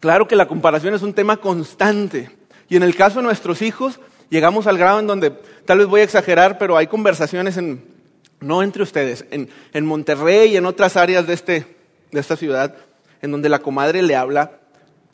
Claro 0.00 0.26
que 0.26 0.36
la 0.36 0.48
comparación 0.48 0.92
es 0.94 1.02
un 1.02 1.14
tema 1.14 1.36
constante. 1.36 2.30
Y 2.68 2.76
en 2.76 2.82
el 2.82 2.96
caso 2.96 3.20
de 3.20 3.24
nuestros 3.24 3.62
hijos, 3.62 4.00
llegamos 4.28 4.66
al 4.66 4.76
grado 4.76 4.98
en 4.98 5.06
donde, 5.06 5.30
tal 5.64 5.78
vez 5.78 5.86
voy 5.86 6.00
a 6.00 6.04
exagerar, 6.04 6.58
pero 6.58 6.76
hay 6.76 6.88
conversaciones 6.88 7.56
en, 7.56 7.95
no 8.40 8.62
entre 8.62 8.82
ustedes, 8.82 9.24
en, 9.30 9.48
en 9.72 9.86
Monterrey 9.86 10.52
y 10.52 10.56
en 10.56 10.66
otras 10.66 10.96
áreas 10.96 11.26
de, 11.26 11.34
este, 11.34 11.76
de 12.12 12.20
esta 12.20 12.36
ciudad, 12.36 12.74
en 13.22 13.30
donde 13.30 13.48
la 13.48 13.60
comadre 13.60 14.02
le 14.02 14.16
habla 14.16 14.58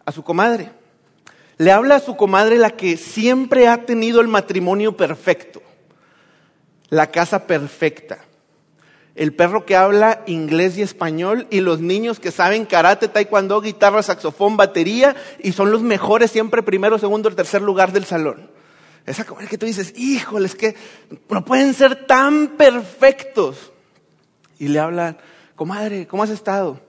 a 0.04 0.12
su 0.12 0.22
comadre. 0.22 0.70
Le 1.58 1.70
habla 1.70 1.96
a 1.96 2.00
su 2.00 2.16
comadre 2.16 2.58
la 2.58 2.70
que 2.70 2.96
siempre 2.96 3.68
ha 3.68 3.84
tenido 3.86 4.20
el 4.20 4.28
matrimonio 4.28 4.96
perfecto, 4.96 5.62
la 6.88 7.08
casa 7.08 7.46
perfecta 7.46 8.18
el 9.14 9.34
perro 9.34 9.66
que 9.66 9.76
habla 9.76 10.22
inglés 10.26 10.78
y 10.78 10.82
español 10.82 11.46
y 11.50 11.60
los 11.60 11.80
niños 11.80 12.18
que 12.18 12.30
saben 12.30 12.64
karate, 12.64 13.08
taekwondo, 13.08 13.60
guitarra, 13.60 14.02
saxofón, 14.02 14.56
batería 14.56 15.14
y 15.40 15.52
son 15.52 15.70
los 15.70 15.82
mejores 15.82 16.30
siempre 16.30 16.62
primero, 16.62 16.98
segundo 16.98 17.30
tercer 17.30 17.62
lugar 17.62 17.92
del 17.92 18.04
salón. 18.04 18.50
Esa 19.04 19.24
comadre 19.24 19.48
que 19.48 19.58
tú 19.58 19.66
dices, 19.66 19.92
híjole, 19.96 20.46
es 20.46 20.54
que 20.54 20.76
no 21.28 21.44
pueden 21.44 21.74
ser 21.74 22.06
tan 22.06 22.56
perfectos. 22.56 23.72
Y 24.58 24.68
le 24.68 24.78
habla, 24.78 25.18
comadre, 25.56 26.06
¿cómo 26.06 26.22
has 26.22 26.30
estado? 26.30 26.80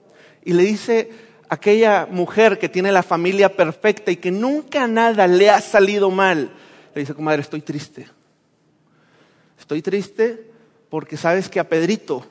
Y 0.44 0.52
le 0.52 0.62
dice 0.62 1.10
aquella 1.48 2.06
mujer 2.10 2.58
que 2.58 2.68
tiene 2.68 2.92
la 2.92 3.02
familia 3.02 3.56
perfecta 3.56 4.10
y 4.10 4.16
que 4.16 4.30
nunca 4.30 4.86
nada 4.86 5.26
le 5.26 5.50
ha 5.50 5.60
salido 5.60 6.10
mal. 6.10 6.52
Le 6.94 7.00
dice, 7.00 7.14
comadre, 7.14 7.42
estoy 7.42 7.62
triste. 7.62 8.08
Estoy 9.58 9.82
triste 9.82 10.50
porque 10.90 11.16
sabes 11.16 11.48
que 11.48 11.58
a 11.58 11.68
Pedrito 11.68 12.26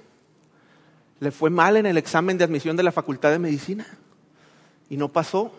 le 1.19 1.31
fue 1.31 1.49
mal 1.49 1.77
en 1.77 1.85
el 1.85 1.97
examen 1.97 2.37
de 2.37 2.43
admisión 2.43 2.77
de 2.77 2.83
la 2.83 2.91
Facultad 2.91 3.31
de 3.31 3.39
Medicina 3.39 3.85
y 4.89 4.97
no 4.97 5.11
pasó. 5.11 5.51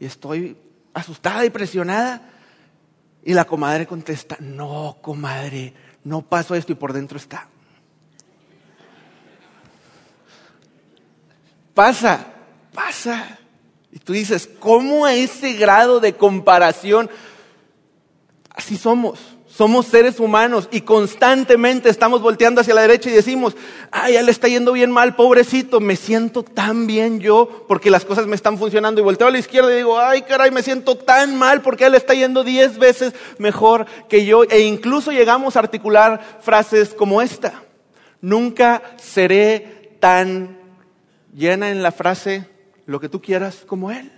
Y 0.00 0.06
estoy 0.06 0.56
asustada 0.92 1.44
y 1.44 1.50
presionada. 1.50 2.33
Y 3.24 3.32
la 3.32 3.46
comadre 3.46 3.86
contesta, 3.86 4.36
no, 4.38 4.98
comadre, 5.00 5.72
no 6.04 6.22
pasó 6.22 6.54
esto 6.54 6.72
y 6.72 6.74
por 6.74 6.92
dentro 6.92 7.16
está. 7.16 7.48
Pasa, 11.72 12.26
pasa. 12.72 13.38
Y 13.90 13.98
tú 13.98 14.12
dices, 14.12 14.48
¿cómo 14.60 15.06
a 15.06 15.14
ese 15.14 15.54
grado 15.54 16.00
de 16.00 16.14
comparación? 16.14 17.10
Así 18.50 18.76
somos. 18.76 19.33
Somos 19.56 19.86
seres 19.86 20.18
humanos 20.18 20.68
y 20.72 20.80
constantemente 20.80 21.88
estamos 21.88 22.20
volteando 22.20 22.60
hacia 22.60 22.74
la 22.74 22.80
derecha 22.80 23.08
y 23.08 23.12
decimos, 23.12 23.54
ay, 23.92 24.14
ya 24.14 24.22
le 24.22 24.32
está 24.32 24.48
yendo 24.48 24.72
bien 24.72 24.90
mal, 24.90 25.14
pobrecito, 25.14 25.78
me 25.78 25.94
siento 25.94 26.42
tan 26.42 26.88
bien 26.88 27.20
yo 27.20 27.64
porque 27.68 27.88
las 27.88 28.04
cosas 28.04 28.26
me 28.26 28.34
están 28.34 28.58
funcionando. 28.58 29.00
Y 29.00 29.04
volteo 29.04 29.28
a 29.28 29.30
la 29.30 29.38
izquierda 29.38 29.72
y 29.72 29.76
digo, 29.76 29.96
ay, 29.96 30.22
caray, 30.22 30.50
me 30.50 30.64
siento 30.64 30.96
tan 30.96 31.36
mal 31.36 31.62
porque 31.62 31.86
él 31.86 31.94
está 31.94 32.14
yendo 32.14 32.42
diez 32.42 32.78
veces 32.78 33.14
mejor 33.38 33.86
que 34.08 34.26
yo. 34.26 34.42
E 34.42 34.62
incluso 34.62 35.12
llegamos 35.12 35.54
a 35.54 35.60
articular 35.60 36.40
frases 36.40 36.92
como 36.92 37.22
esta. 37.22 37.62
Nunca 38.20 38.82
seré 39.00 39.96
tan 40.00 40.58
llena 41.32 41.70
en 41.70 41.84
la 41.84 41.92
frase 41.92 42.48
lo 42.86 42.98
que 42.98 43.08
tú 43.08 43.22
quieras 43.22 43.62
como 43.68 43.92
él, 43.92 44.10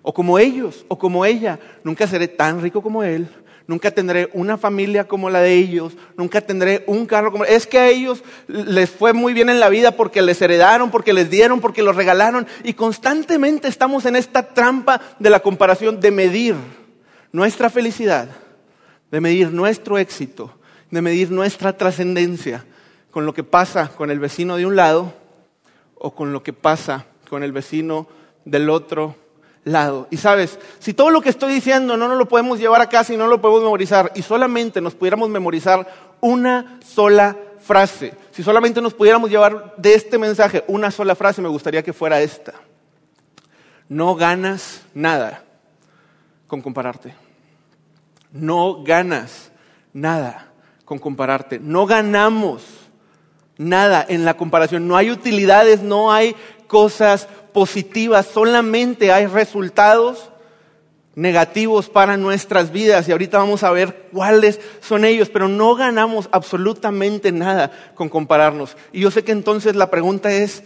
o 0.00 0.14
como 0.14 0.38
ellos, 0.38 0.86
o 0.88 0.98
como 0.98 1.26
ella. 1.26 1.58
Nunca 1.84 2.06
seré 2.06 2.26
tan 2.26 2.62
rico 2.62 2.80
como 2.80 3.02
él 3.02 3.28
nunca 3.68 3.90
tendré 3.90 4.30
una 4.32 4.56
familia 4.56 5.06
como 5.06 5.30
la 5.30 5.40
de 5.40 5.54
ellos, 5.54 5.92
nunca 6.16 6.40
tendré 6.40 6.82
un 6.86 7.06
carro 7.06 7.30
como... 7.30 7.44
Es 7.44 7.66
que 7.66 7.78
a 7.78 7.88
ellos 7.88 8.24
les 8.48 8.90
fue 8.90 9.12
muy 9.12 9.34
bien 9.34 9.50
en 9.50 9.60
la 9.60 9.68
vida 9.68 9.92
porque 9.92 10.22
les 10.22 10.40
heredaron, 10.42 10.90
porque 10.90 11.12
les 11.12 11.30
dieron, 11.30 11.60
porque 11.60 11.82
los 11.82 11.94
regalaron. 11.94 12.46
Y 12.64 12.72
constantemente 12.72 13.68
estamos 13.68 14.06
en 14.06 14.16
esta 14.16 14.54
trampa 14.54 15.00
de 15.18 15.30
la 15.30 15.40
comparación 15.40 16.00
de 16.00 16.10
medir 16.10 16.56
nuestra 17.30 17.68
felicidad, 17.68 18.28
de 19.10 19.20
medir 19.20 19.52
nuestro 19.52 19.98
éxito, 19.98 20.50
de 20.90 21.02
medir 21.02 21.30
nuestra 21.30 21.76
trascendencia 21.76 22.64
con 23.10 23.26
lo 23.26 23.34
que 23.34 23.44
pasa 23.44 23.88
con 23.88 24.10
el 24.10 24.18
vecino 24.18 24.56
de 24.56 24.64
un 24.64 24.76
lado 24.76 25.12
o 25.94 26.14
con 26.14 26.32
lo 26.32 26.42
que 26.42 26.54
pasa 26.54 27.04
con 27.28 27.42
el 27.42 27.52
vecino 27.52 28.08
del 28.46 28.70
otro 28.70 29.14
Y 30.10 30.16
sabes, 30.16 30.58
si 30.78 30.94
todo 30.94 31.10
lo 31.10 31.20
que 31.20 31.28
estoy 31.28 31.52
diciendo 31.52 31.96
no 31.96 32.08
nos 32.08 32.16
lo 32.16 32.26
podemos 32.26 32.58
llevar 32.58 32.80
a 32.80 32.88
casa 32.88 33.12
y 33.12 33.16
no 33.16 33.26
lo 33.26 33.40
podemos 33.40 33.62
memorizar, 33.62 34.12
y 34.14 34.22
solamente 34.22 34.80
nos 34.80 34.94
pudiéramos 34.94 35.28
memorizar 35.28 35.86
una 36.20 36.78
sola 36.86 37.36
frase, 37.60 38.14
si 38.30 38.42
solamente 38.42 38.80
nos 38.80 38.94
pudiéramos 38.94 39.30
llevar 39.30 39.74
de 39.76 39.94
este 39.94 40.16
mensaje 40.16 40.64
una 40.68 40.90
sola 40.90 41.14
frase, 41.14 41.42
me 41.42 41.48
gustaría 41.48 41.82
que 41.82 41.92
fuera 41.92 42.20
esta. 42.20 42.54
No 43.88 44.14
ganas 44.14 44.82
nada 44.94 45.42
con 46.46 46.62
compararte. 46.62 47.14
No 48.32 48.82
ganas 48.84 49.50
nada 49.92 50.52
con 50.84 50.98
compararte. 50.98 51.58
No 51.58 51.86
ganamos 51.86 52.64
nada 53.56 54.04
en 54.08 54.24
la 54.24 54.36
comparación. 54.36 54.86
No 54.88 54.96
hay 54.96 55.10
utilidades, 55.10 55.82
no 55.82 56.12
hay 56.12 56.36
cosas 56.66 57.28
positivas, 57.58 58.28
solamente 58.32 59.10
hay 59.10 59.26
resultados 59.26 60.30
negativos 61.16 61.88
para 61.88 62.16
nuestras 62.16 62.70
vidas 62.70 63.08
y 63.08 63.10
ahorita 63.10 63.36
vamos 63.36 63.64
a 63.64 63.72
ver 63.72 64.06
cuáles 64.12 64.60
son 64.80 65.04
ellos, 65.04 65.28
pero 65.28 65.48
no 65.48 65.74
ganamos 65.74 66.28
absolutamente 66.30 67.32
nada 67.32 67.72
con 67.96 68.08
compararnos. 68.08 68.76
Y 68.92 69.00
yo 69.00 69.10
sé 69.10 69.24
que 69.24 69.32
entonces 69.32 69.74
la 69.74 69.90
pregunta 69.90 70.30
es, 70.30 70.62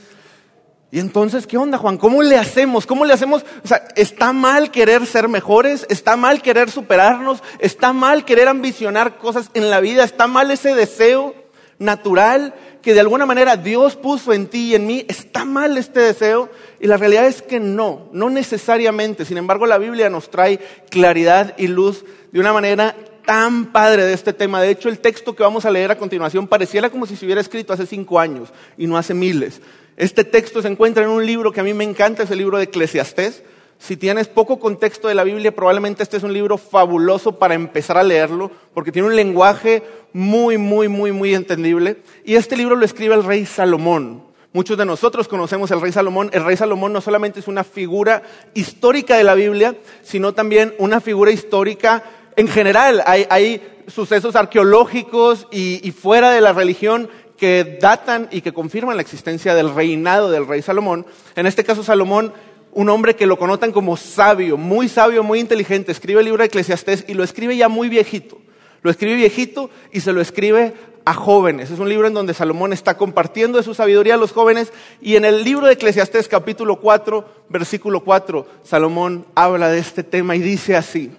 ¿y 0.90 1.00
entonces 1.00 1.46
qué 1.46 1.56
onda 1.56 1.78
Juan? 1.78 1.96
¿Cómo 1.96 2.22
le 2.22 2.36
hacemos? 2.36 2.84
¿Cómo 2.84 3.06
le 3.06 3.14
hacemos? 3.14 3.42
O 3.64 3.68
sea, 3.68 3.88
¿está 3.96 4.34
mal 4.34 4.70
querer 4.70 5.06
ser 5.06 5.28
mejores? 5.28 5.86
¿Está 5.88 6.18
mal 6.18 6.42
querer 6.42 6.70
superarnos? 6.70 7.42
¿Está 7.58 7.94
mal 7.94 8.26
querer 8.26 8.48
ambicionar 8.48 9.16
cosas 9.16 9.50
en 9.54 9.70
la 9.70 9.80
vida? 9.80 10.04
¿Está 10.04 10.26
mal 10.26 10.50
ese 10.50 10.74
deseo 10.74 11.34
natural 11.78 12.54
que 12.82 12.92
de 12.92 13.00
alguna 13.00 13.24
manera 13.24 13.56
Dios 13.56 13.96
puso 13.96 14.32
en 14.32 14.48
ti 14.48 14.70
y 14.70 14.74
en 14.74 14.86
mí, 14.86 15.06
¿está 15.08 15.44
mal 15.44 15.78
este 15.78 16.00
deseo? 16.00 16.50
Y 16.82 16.88
la 16.88 16.96
realidad 16.96 17.28
es 17.28 17.42
que 17.42 17.60
no, 17.60 18.08
no 18.12 18.28
necesariamente. 18.28 19.24
Sin 19.24 19.38
embargo, 19.38 19.66
la 19.66 19.78
Biblia 19.78 20.10
nos 20.10 20.30
trae 20.30 20.58
claridad 20.90 21.54
y 21.56 21.68
luz 21.68 22.04
de 22.32 22.40
una 22.40 22.52
manera 22.52 22.96
tan 23.24 23.66
padre 23.66 24.04
de 24.04 24.12
este 24.12 24.32
tema. 24.32 24.60
De 24.60 24.70
hecho, 24.70 24.88
el 24.88 24.98
texto 24.98 25.36
que 25.36 25.44
vamos 25.44 25.64
a 25.64 25.70
leer 25.70 25.92
a 25.92 25.96
continuación 25.96 26.48
pareciera 26.48 26.90
como 26.90 27.06
si 27.06 27.14
se 27.14 27.24
hubiera 27.24 27.40
escrito 27.40 27.72
hace 27.72 27.86
cinco 27.86 28.18
años 28.18 28.52
y 28.76 28.88
no 28.88 28.96
hace 28.96 29.14
miles. 29.14 29.60
Este 29.96 30.24
texto 30.24 30.60
se 30.60 30.66
encuentra 30.66 31.04
en 31.04 31.10
un 31.10 31.24
libro 31.24 31.52
que 31.52 31.60
a 31.60 31.62
mí 31.62 31.72
me 31.72 31.84
encanta, 31.84 32.24
es 32.24 32.32
el 32.32 32.38
libro 32.38 32.58
de 32.58 32.64
Eclesiastés. 32.64 33.44
Si 33.78 33.96
tienes 33.96 34.26
poco 34.26 34.58
contexto 34.58 35.06
de 35.06 35.14
la 35.14 35.22
Biblia, 35.22 35.54
probablemente 35.54 36.02
este 36.02 36.16
es 36.16 36.24
un 36.24 36.32
libro 36.32 36.58
fabuloso 36.58 37.38
para 37.38 37.54
empezar 37.54 37.96
a 37.96 38.02
leerlo, 38.02 38.50
porque 38.74 38.90
tiene 38.90 39.06
un 39.06 39.14
lenguaje 39.14 39.84
muy, 40.12 40.58
muy, 40.58 40.88
muy, 40.88 41.12
muy 41.12 41.32
entendible. 41.32 41.98
Y 42.24 42.34
este 42.34 42.56
libro 42.56 42.74
lo 42.74 42.84
escribe 42.84 43.14
el 43.14 43.22
rey 43.22 43.46
Salomón. 43.46 44.31
Muchos 44.52 44.76
de 44.76 44.84
nosotros 44.84 45.28
conocemos 45.28 45.70
al 45.72 45.80
rey 45.80 45.92
Salomón. 45.92 46.30
El 46.32 46.44
rey 46.44 46.56
Salomón 46.56 46.92
no 46.92 47.00
solamente 47.00 47.40
es 47.40 47.48
una 47.48 47.64
figura 47.64 48.22
histórica 48.54 49.16
de 49.16 49.24
la 49.24 49.34
Biblia, 49.34 49.76
sino 50.02 50.34
también 50.34 50.74
una 50.78 51.00
figura 51.00 51.30
histórica 51.30 52.04
en 52.36 52.48
general. 52.48 53.02
Hay, 53.06 53.68
sucesos 53.88 54.36
arqueológicos 54.36 55.48
y 55.50 55.90
fuera 55.90 56.30
de 56.30 56.40
la 56.40 56.52
religión 56.52 57.10
que 57.36 57.78
datan 57.80 58.28
y 58.30 58.40
que 58.40 58.52
confirman 58.52 58.94
la 58.94 59.02
existencia 59.02 59.56
del 59.56 59.74
reinado 59.74 60.30
del 60.30 60.46
rey 60.46 60.62
Salomón. 60.62 61.04
En 61.34 61.46
este 61.46 61.64
caso, 61.64 61.82
Salomón 61.82 62.32
un 62.72 62.88
hombre 62.88 63.16
que 63.16 63.26
lo 63.26 63.38
connotan 63.38 63.72
como 63.72 63.96
sabio, 63.96 64.56
muy 64.56 64.88
sabio, 64.88 65.22
muy 65.22 65.40
inteligente, 65.40 65.92
escribe 65.92 66.20
el 66.20 66.26
libro 66.26 66.42
de 66.42 66.46
Eclesiastés 66.46 67.04
y 67.06 67.14
lo 67.14 67.22
escribe 67.22 67.56
ya 67.56 67.68
muy 67.68 67.88
viejito. 67.88 68.38
Lo 68.82 68.90
escribe 68.90 69.16
viejito 69.16 69.70
y 69.92 70.00
se 70.00 70.12
lo 70.12 70.20
escribe 70.20 70.72
a 71.04 71.14
jóvenes. 71.14 71.70
Es 71.70 71.78
un 71.78 71.88
libro 71.88 72.06
en 72.06 72.14
donde 72.14 72.34
Salomón 72.34 72.72
está 72.72 72.96
compartiendo 72.96 73.58
de 73.58 73.64
su 73.64 73.74
sabiduría 73.74 74.14
a 74.14 74.18
los 74.18 74.32
jóvenes 74.32 74.72
y 75.00 75.16
en 75.16 75.24
el 75.24 75.44
libro 75.44 75.66
de 75.66 75.74
Eclesiastés 75.74 76.28
capítulo 76.28 76.76
4, 76.76 77.24
versículo 77.48 78.00
4, 78.00 78.46
Salomón 78.62 79.26
habla 79.34 79.68
de 79.68 79.78
este 79.78 80.02
tema 80.02 80.36
y 80.36 80.40
dice 80.40 80.76
así, 80.76 81.10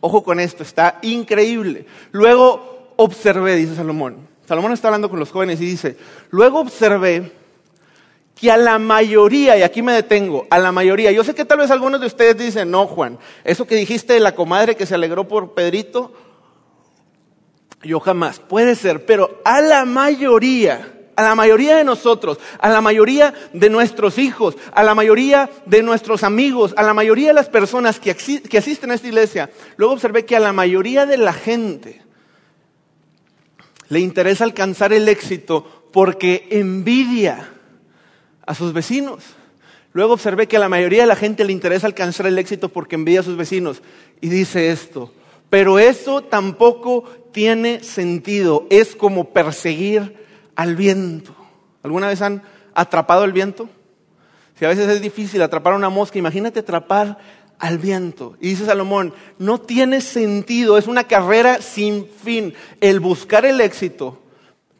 ojo 0.00 0.22
con 0.22 0.40
esto, 0.40 0.62
está 0.62 0.98
increíble. 1.02 1.86
Luego 2.12 2.92
observé, 2.96 3.56
dice 3.56 3.74
Salomón. 3.74 4.28
Salomón 4.46 4.72
está 4.72 4.88
hablando 4.88 5.08
con 5.08 5.18
los 5.18 5.30
jóvenes 5.30 5.60
y 5.60 5.66
dice, 5.66 5.96
luego 6.30 6.60
observé 6.60 7.32
que 8.34 8.50
a 8.50 8.56
la 8.56 8.78
mayoría, 8.78 9.56
y 9.56 9.62
aquí 9.62 9.80
me 9.80 9.92
detengo, 9.92 10.46
a 10.50 10.58
la 10.58 10.72
mayoría, 10.72 11.12
yo 11.12 11.24
sé 11.24 11.34
que 11.34 11.44
tal 11.44 11.58
vez 11.58 11.70
algunos 11.70 12.00
de 12.00 12.06
ustedes 12.06 12.36
dicen, 12.36 12.70
no 12.70 12.86
Juan, 12.86 13.18
eso 13.44 13.66
que 13.66 13.76
dijiste 13.76 14.12
de 14.12 14.20
la 14.20 14.34
comadre 14.34 14.76
que 14.76 14.86
se 14.86 14.94
alegró 14.94 15.26
por 15.26 15.54
Pedrito, 15.54 16.12
yo 17.84 18.00
jamás, 18.00 18.40
puede 18.40 18.74
ser, 18.74 19.04
pero 19.06 19.40
a 19.44 19.60
la 19.60 19.84
mayoría, 19.84 20.92
a 21.16 21.22
la 21.22 21.34
mayoría 21.34 21.76
de 21.76 21.84
nosotros, 21.84 22.38
a 22.58 22.68
la 22.68 22.80
mayoría 22.80 23.34
de 23.52 23.70
nuestros 23.70 24.18
hijos, 24.18 24.56
a 24.72 24.82
la 24.82 24.94
mayoría 24.94 25.50
de 25.66 25.82
nuestros 25.82 26.24
amigos, 26.24 26.74
a 26.76 26.82
la 26.82 26.94
mayoría 26.94 27.28
de 27.28 27.34
las 27.34 27.48
personas 27.48 28.00
que, 28.00 28.10
asisten 28.10 28.90
a 28.90 28.94
esta 28.94 29.08
iglesia, 29.08 29.50
luego 29.76 29.94
observé 29.94 30.24
que 30.24 30.36
a 30.36 30.40
la 30.40 30.52
mayoría 30.52 31.06
de 31.06 31.18
la 31.18 31.32
gente 31.32 32.02
le 33.88 34.00
interesa 34.00 34.44
alcanzar 34.44 34.92
el 34.92 35.08
éxito 35.08 35.88
porque 35.92 36.48
envidia 36.50 37.50
a 38.46 38.54
sus 38.54 38.72
vecinos. 38.72 39.22
Luego 39.92 40.14
observé 40.14 40.48
que 40.48 40.56
a 40.56 40.60
la 40.60 40.68
mayoría 40.68 41.02
de 41.02 41.06
la 41.06 41.14
gente 41.14 41.44
le 41.44 41.52
interesa 41.52 41.86
alcanzar 41.86 42.26
el 42.26 42.36
éxito 42.38 42.68
porque 42.68 42.96
envidia 42.96 43.20
a 43.20 43.22
sus 43.22 43.36
vecinos. 43.36 43.80
Y 44.20 44.28
dice 44.28 44.70
esto, 44.70 45.12
pero 45.54 45.78
eso 45.78 46.20
tampoco 46.20 47.04
tiene 47.30 47.78
sentido. 47.84 48.66
Es 48.70 48.96
como 48.96 49.32
perseguir 49.32 50.16
al 50.56 50.74
viento. 50.74 51.32
¿Alguna 51.84 52.08
vez 52.08 52.22
han 52.22 52.42
atrapado 52.74 53.22
el 53.22 53.32
viento? 53.32 53.68
Si 54.58 54.64
a 54.64 54.68
veces 54.68 54.88
es 54.88 55.00
difícil 55.00 55.40
atrapar 55.42 55.74
una 55.74 55.90
mosca, 55.90 56.18
imagínate 56.18 56.58
atrapar 56.58 57.18
al 57.60 57.78
viento. 57.78 58.36
Y 58.40 58.48
dice 58.48 58.66
Salomón, 58.66 59.14
no 59.38 59.60
tiene 59.60 60.00
sentido, 60.00 60.76
es 60.76 60.88
una 60.88 61.04
carrera 61.04 61.62
sin 61.62 62.08
fin 62.08 62.52
el 62.80 62.98
buscar 62.98 63.46
el 63.46 63.60
éxito 63.60 64.20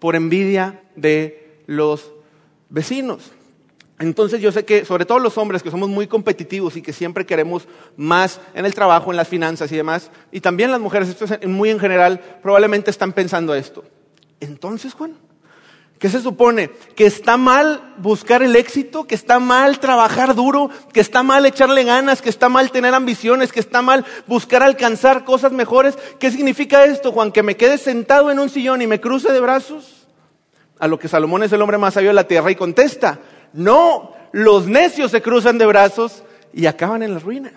por 0.00 0.16
envidia 0.16 0.82
de 0.96 1.62
los 1.68 2.10
vecinos. 2.68 3.30
Entonces 3.98 4.40
yo 4.40 4.50
sé 4.50 4.64
que, 4.64 4.84
sobre 4.84 5.04
todo 5.04 5.20
los 5.20 5.38
hombres 5.38 5.62
que 5.62 5.70
somos 5.70 5.88
muy 5.88 6.08
competitivos 6.08 6.76
y 6.76 6.82
que 6.82 6.92
siempre 6.92 7.26
queremos 7.26 7.68
más 7.96 8.40
en 8.54 8.66
el 8.66 8.74
trabajo, 8.74 9.10
en 9.10 9.16
las 9.16 9.28
finanzas 9.28 9.70
y 9.70 9.76
demás, 9.76 10.10
y 10.32 10.40
también 10.40 10.72
las 10.72 10.80
mujeres, 10.80 11.08
esto 11.08 11.26
es 11.26 11.48
muy 11.48 11.70
en 11.70 11.78
general, 11.78 12.20
probablemente 12.42 12.90
están 12.90 13.12
pensando 13.12 13.54
esto. 13.54 13.84
Entonces, 14.40 14.94
Juan, 14.94 15.14
¿qué 16.00 16.08
se 16.08 16.20
supone? 16.20 16.70
¿Que 16.96 17.06
está 17.06 17.36
mal 17.36 17.94
buscar 17.98 18.42
el 18.42 18.56
éxito? 18.56 19.06
¿Que 19.06 19.14
está 19.14 19.38
mal 19.38 19.78
trabajar 19.78 20.34
duro? 20.34 20.70
¿Que 20.92 21.00
está 21.00 21.22
mal 21.22 21.46
echarle 21.46 21.84
ganas? 21.84 22.20
¿Que 22.20 22.30
está 22.30 22.48
mal 22.48 22.72
tener 22.72 22.94
ambiciones? 22.94 23.52
¿Que 23.52 23.60
está 23.60 23.80
mal 23.80 24.04
buscar 24.26 24.64
alcanzar 24.64 25.24
cosas 25.24 25.52
mejores? 25.52 25.96
¿Qué 26.18 26.32
significa 26.32 26.84
esto, 26.84 27.12
Juan? 27.12 27.30
¿Que 27.30 27.44
me 27.44 27.56
quede 27.56 27.78
sentado 27.78 28.32
en 28.32 28.40
un 28.40 28.50
sillón 28.50 28.82
y 28.82 28.88
me 28.88 29.00
cruce 29.00 29.32
de 29.32 29.40
brazos? 29.40 30.08
A 30.80 30.88
lo 30.88 30.98
que 30.98 31.06
Salomón 31.06 31.44
es 31.44 31.52
el 31.52 31.62
hombre 31.62 31.78
más 31.78 31.94
sabio 31.94 32.10
de 32.10 32.14
la 32.14 32.26
tierra 32.26 32.50
y 32.50 32.56
contesta, 32.56 33.20
no, 33.54 34.12
los 34.32 34.66
necios 34.66 35.12
se 35.12 35.22
cruzan 35.22 35.58
de 35.58 35.66
brazos 35.66 36.24
y 36.52 36.66
acaban 36.66 37.02
en 37.02 37.14
la 37.14 37.20
ruina. 37.20 37.52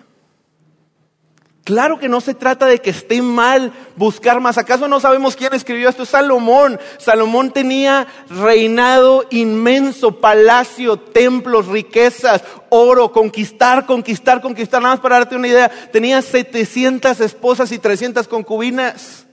Claro 1.67 1.99
que 1.99 2.07
no 2.07 2.21
se 2.21 2.33
trata 2.33 2.65
de 2.65 2.79
que 2.79 2.91
esté 2.91 3.21
mal 3.21 3.73
buscar 3.97 4.39
más. 4.39 4.57
¿Acaso 4.57 4.87
no 4.87 5.01
sabemos 5.01 5.35
quién 5.35 5.53
escribió 5.53 5.89
esto? 5.89 6.05
Salomón. 6.05 6.79
Salomón 6.97 7.51
tenía 7.51 8.07
reinado 8.29 9.25
inmenso, 9.31 10.21
palacio, 10.21 10.97
templos, 10.97 11.67
riquezas, 11.67 12.41
oro, 12.69 13.11
conquistar, 13.11 13.85
conquistar, 13.85 14.39
conquistar. 14.39 14.81
Nada 14.81 14.93
más 14.93 15.01
para 15.01 15.17
darte 15.17 15.35
una 15.35 15.49
idea. 15.49 15.69
Tenía 15.91 16.21
700 16.21 17.19
esposas 17.19 17.69
y 17.73 17.79
300 17.79 18.29
concubinas. 18.29 19.26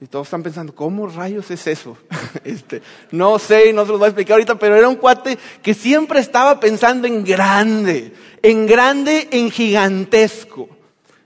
Y 0.00 0.06
todos 0.06 0.28
están 0.28 0.44
pensando, 0.44 0.74
¿cómo 0.74 1.08
rayos 1.08 1.50
es 1.50 1.66
eso? 1.66 1.96
Este, 2.44 2.82
no 3.10 3.38
sé, 3.38 3.72
no 3.72 3.84
se 3.84 3.90
los 3.90 3.98
voy 3.98 4.06
a 4.06 4.10
explicar 4.10 4.34
ahorita, 4.34 4.58
pero 4.58 4.76
era 4.76 4.88
un 4.88 4.96
cuate 4.96 5.38
que 5.62 5.74
siempre 5.74 6.20
estaba 6.20 6.60
pensando 6.60 7.06
en 7.06 7.24
grande, 7.24 8.12
en 8.42 8.66
grande, 8.66 9.28
en 9.32 9.50
gigantesco. 9.50 10.68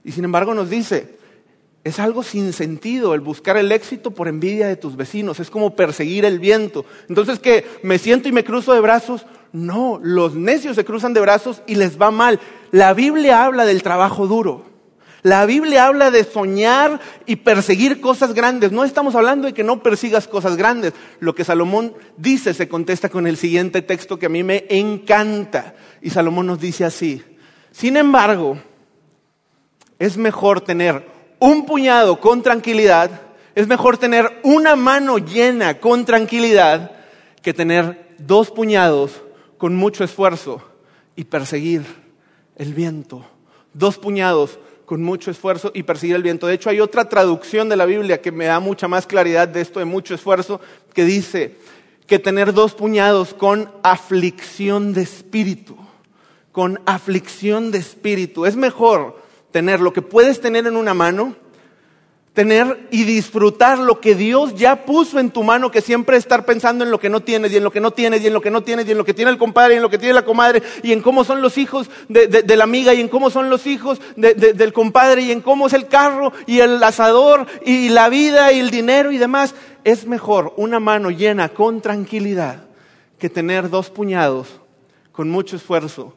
Y 0.03 0.11
sin 0.11 0.25
embargo 0.25 0.53
nos 0.53 0.69
dice, 0.69 1.17
es 1.83 1.99
algo 1.99 2.23
sin 2.23 2.51
sentido 2.51 3.13
el 3.13 3.21
buscar 3.21 3.57
el 3.57 3.71
éxito 3.71 4.11
por 4.11 4.27
envidia 4.27 4.67
de 4.67 4.75
tus 4.75 4.95
vecinos, 4.95 5.39
es 5.39 5.49
como 5.49 5.75
perseguir 5.75 6.25
el 6.25 6.39
viento. 6.39 6.85
Entonces, 7.09 7.39
¿qué? 7.39 7.65
¿Me 7.83 7.99
siento 7.99 8.27
y 8.27 8.31
me 8.31 8.43
cruzo 8.43 8.73
de 8.73 8.81
brazos? 8.81 9.25
No, 9.51 9.99
los 10.01 10.35
necios 10.35 10.75
se 10.75 10.85
cruzan 10.85 11.13
de 11.13 11.21
brazos 11.21 11.61
y 11.67 11.75
les 11.75 12.01
va 12.01 12.11
mal. 12.11 12.39
La 12.71 12.93
Biblia 12.93 13.45
habla 13.45 13.65
del 13.65 13.83
trabajo 13.83 14.25
duro. 14.27 14.72
La 15.23 15.45
Biblia 15.45 15.87
habla 15.87 16.11
de 16.11 16.25
soñar 16.25 16.99
y 17.25 17.37
perseguir 17.37 18.01
cosas 18.01 18.33
grandes. 18.33 18.73
No 18.73 18.83
estamos 18.83 19.15
hablando 19.15 19.47
de 19.47 19.53
que 19.53 19.63
no 19.63 19.81
persigas 19.81 20.27
cosas 20.27 20.57
grandes. 20.57 20.93
Lo 21.21 21.33
que 21.33 21.45
Salomón 21.45 21.93
dice 22.17 22.53
se 22.53 22.67
contesta 22.67 23.07
con 23.07 23.25
el 23.25 23.37
siguiente 23.37 23.81
texto 23.81 24.19
que 24.19 24.25
a 24.25 24.29
mí 24.29 24.43
me 24.43 24.65
encanta. 24.69 25.75
Y 26.01 26.09
Salomón 26.09 26.47
nos 26.47 26.59
dice 26.59 26.83
así. 26.83 27.23
Sin 27.71 27.95
embargo, 27.95 28.57
es 29.97 30.17
mejor 30.17 30.59
tener 30.59 31.07
un 31.39 31.65
puñado 31.65 32.19
con 32.19 32.43
tranquilidad, 32.43 33.21
es 33.55 33.67
mejor 33.67 33.97
tener 33.97 34.41
una 34.43 34.75
mano 34.75 35.19
llena 35.19 35.79
con 35.79 36.03
tranquilidad 36.03 36.91
que 37.41 37.53
tener 37.53 38.15
dos 38.17 38.51
puñados 38.51 39.21
con 39.57 39.75
mucho 39.75 40.03
esfuerzo 40.03 40.61
y 41.15 41.23
perseguir 41.23 41.83
el 42.57 42.73
viento. 42.73 43.25
Dos 43.73 43.97
puñados 43.97 44.59
con 44.93 45.01
mucho 45.01 45.31
esfuerzo 45.31 45.71
y 45.73 45.81
perseguir 45.81 46.15
el 46.15 46.21
viento. 46.21 46.45
De 46.45 46.53
hecho, 46.53 46.69
hay 46.69 46.79
otra 46.79 47.09
traducción 47.09 47.67
de 47.67 47.75
la 47.75 47.87
Biblia 47.87 48.21
que 48.21 48.31
me 48.31 48.45
da 48.45 48.59
mucha 48.59 48.87
más 48.87 49.07
claridad 49.07 49.47
de 49.47 49.59
esto 49.59 49.79
de 49.79 49.85
mucho 49.85 50.13
esfuerzo, 50.13 50.61
que 50.93 51.03
dice 51.03 51.55
que 52.05 52.19
tener 52.19 52.53
dos 52.53 52.75
puñados 52.75 53.33
con 53.33 53.71
aflicción 53.81 54.93
de 54.93 55.01
espíritu, 55.01 55.75
con 56.51 56.79
aflicción 56.85 57.71
de 57.71 57.79
espíritu. 57.79 58.45
Es 58.45 58.55
mejor 58.55 59.19
tener 59.49 59.79
lo 59.79 59.93
que 59.93 60.03
puedes 60.03 60.39
tener 60.39 60.67
en 60.67 60.77
una 60.77 60.93
mano 60.93 61.35
tener 62.33 62.87
y 62.89 63.03
disfrutar 63.03 63.77
lo 63.77 64.01
que 64.01 64.15
Dios 64.15 64.55
ya 64.55 64.85
puso 64.85 65.19
en 65.19 65.29
tu 65.29 65.43
mano, 65.43 65.69
que 65.69 65.81
siempre 65.81 66.17
estar 66.17 66.45
pensando 66.45 66.83
en 66.83 66.89
lo 66.89 66.99
que 66.99 67.09
no 67.09 67.21
tienes 67.21 67.51
y 67.51 67.57
en 67.57 67.63
lo 67.63 67.71
que 67.71 67.79
no 67.79 67.91
tienes 67.91 68.23
y 68.23 68.27
en 68.27 68.33
lo 68.33 68.41
que 68.41 68.49
no 68.49 68.63
tienes 68.63 68.87
y 68.87 68.91
en 68.91 68.97
lo 68.97 69.05
que 69.05 69.13
tiene 69.13 69.29
el 69.29 69.37
compadre 69.37 69.75
y 69.75 69.77
en 69.77 69.83
lo 69.83 69.89
que 69.89 69.99
tiene 69.99 70.15
la 70.15 70.25
comadre 70.25 70.63
y 70.81 70.93
en 70.93 71.01
cómo 71.01 71.23
son 71.23 71.41
los 71.43 71.59
hijos 71.59 71.91
de, 72.07 72.43
la 72.57 72.63
amiga 72.63 72.93
y 72.93 73.01
en 73.01 73.07
cómo 73.07 73.29
son 73.29 73.51
los 73.51 73.67
hijos 73.67 74.01
del 74.15 74.73
compadre 74.73 75.21
y 75.21 75.31
en 75.31 75.41
cómo 75.41 75.67
es 75.67 75.73
el 75.73 75.87
carro 75.87 76.33
y 76.47 76.59
el 76.59 76.81
asador 76.81 77.45
y 77.65 77.89
la 77.89 78.09
vida 78.09 78.51
y 78.51 78.59
el 78.59 78.71
dinero 78.71 79.11
y 79.11 79.19
demás. 79.19 79.53
Es 79.83 80.07
mejor 80.07 80.53
una 80.57 80.79
mano 80.79 81.11
llena 81.11 81.49
con 81.49 81.81
tranquilidad 81.81 82.63
que 83.19 83.29
tener 83.29 83.69
dos 83.69 83.91
puñados 83.91 84.59
con 85.11 85.29
mucho 85.29 85.55
esfuerzo 85.55 86.15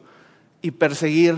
y 0.63 0.71
perseguir 0.71 1.35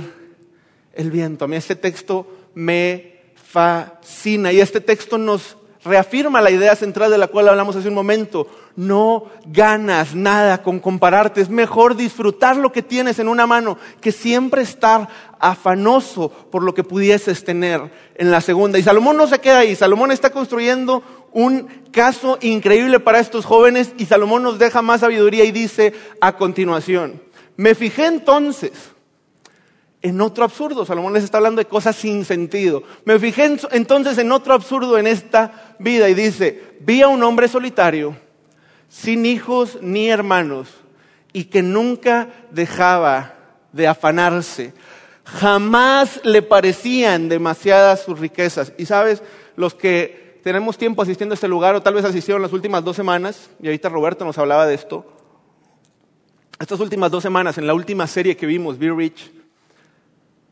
el 0.94 1.12
viento. 1.12 1.46
A 1.46 1.48
mí 1.50 1.58
este 1.58 1.76
texto 1.76 2.28
me 2.54 3.09
fascina. 3.50 4.52
Y 4.52 4.62
este 4.62 4.80
texto 4.80 5.18
nos 5.18 5.58
reafirma 5.84 6.42
la 6.42 6.52
idea 6.52 6.76
central 6.76 7.10
de 7.10 7.18
la 7.18 7.28
cual 7.28 7.50
hablamos 7.50 7.76
hace 7.76 7.88
un 7.88 7.96
momento. 7.96 8.48
No 8.76 9.26
ganas 9.46 10.14
nada 10.14 10.62
con 10.62 10.80
compararte. 10.80 11.42
Es 11.42 11.50
mejor 11.50 11.96
disfrutar 11.96 12.58
lo 12.58 12.72
que 12.72 12.84
tienes 12.84 13.18
en 13.18 13.28
una 13.28 13.48
mano 13.48 13.78
que 14.02 14.12
siempre 14.12 14.62
estar 14.62 15.10
afanoso 15.40 16.30
por 16.30 16.64
lo 16.64 16.74
que 16.74 16.84
pudieses 16.84 17.44
tener 17.44 17.82
en 18.16 18.30
la 18.30 18.42
segunda. 18.42 18.78
Y 18.78 18.84
Salomón 18.84 19.18
no 19.18 19.28
se 19.28 19.40
queda 19.40 19.60
ahí. 19.60 19.76
Salomón 19.76 20.12
está 20.12 20.30
construyendo 20.30 21.02
un 21.32 21.68
caso 21.92 22.38
increíble 22.42 23.00
para 23.00 23.20
estos 23.20 23.46
jóvenes 23.46 23.94
y 23.98 24.06
Salomón 24.06 24.44
nos 24.44 24.60
deja 24.60 24.82
más 24.82 25.02
sabiduría 25.02 25.44
y 25.44 25.52
dice 25.52 25.94
a 26.22 26.36
continuación, 26.38 27.22
me 27.56 27.76
fijé 27.76 28.08
entonces 28.08 28.72
en 30.02 30.22
otro 30.22 30.44
absurdo. 30.44 30.86
Salomón 30.86 31.14
les 31.14 31.24
está 31.24 31.38
hablando 31.38 31.60
de 31.60 31.68
cosas 31.68 31.96
sin 31.96 32.26
sentido. 32.26 32.84
Me 33.06 33.20
fijé 33.20 33.58
entonces 33.72 34.18
en 34.18 34.32
otro 34.32 34.54
absurdo 34.54 34.98
en 34.98 35.08
esta 35.08 35.76
vida 35.80 36.10
y 36.10 36.14
dice, 36.14 36.78
vi 36.80 37.02
a 37.02 37.08
un 37.08 37.24
hombre 37.24 37.48
solitario, 37.48 38.16
sin 38.88 39.26
hijos 39.26 39.78
ni 39.82 40.10
hermanos, 40.10 40.70
y 41.34 41.46
que 41.46 41.62
nunca 41.62 42.30
dejaba 42.52 43.36
de 43.72 43.88
afanarse. 43.88 44.74
Jamás 45.26 46.22
le 46.24 46.42
parecían 46.42 47.30
demasiadas 47.30 48.02
sus 48.04 48.20
riquezas. 48.20 48.74
Y 48.78 48.86
sabes, 48.86 49.22
los 49.56 49.76
que 49.76 50.40
tenemos 50.44 50.78
tiempo 50.78 51.02
asistiendo 51.02 51.34
a 51.34 51.36
este 51.36 51.48
lugar, 51.48 51.76
o 51.76 51.82
tal 51.82 51.94
vez 51.94 52.06
asistieron 52.06 52.42
las 52.42 52.54
últimas 52.54 52.84
dos 52.84 52.96
semanas, 52.96 53.50
y 53.62 53.68
ahorita 53.68 53.90
Roberto 53.90 54.26
nos 54.26 54.38
hablaba 54.38 54.66
de 54.66 54.74
esto, 54.74 55.06
estas 56.60 56.80
últimas 56.80 57.12
dos 57.12 57.22
semanas, 57.22 57.58
en 57.58 57.68
la 57.68 57.74
última 57.74 58.08
serie 58.08 58.36
que 58.36 58.46
vimos, 58.46 58.80
Be 58.80 58.92
Rich, 58.92 59.32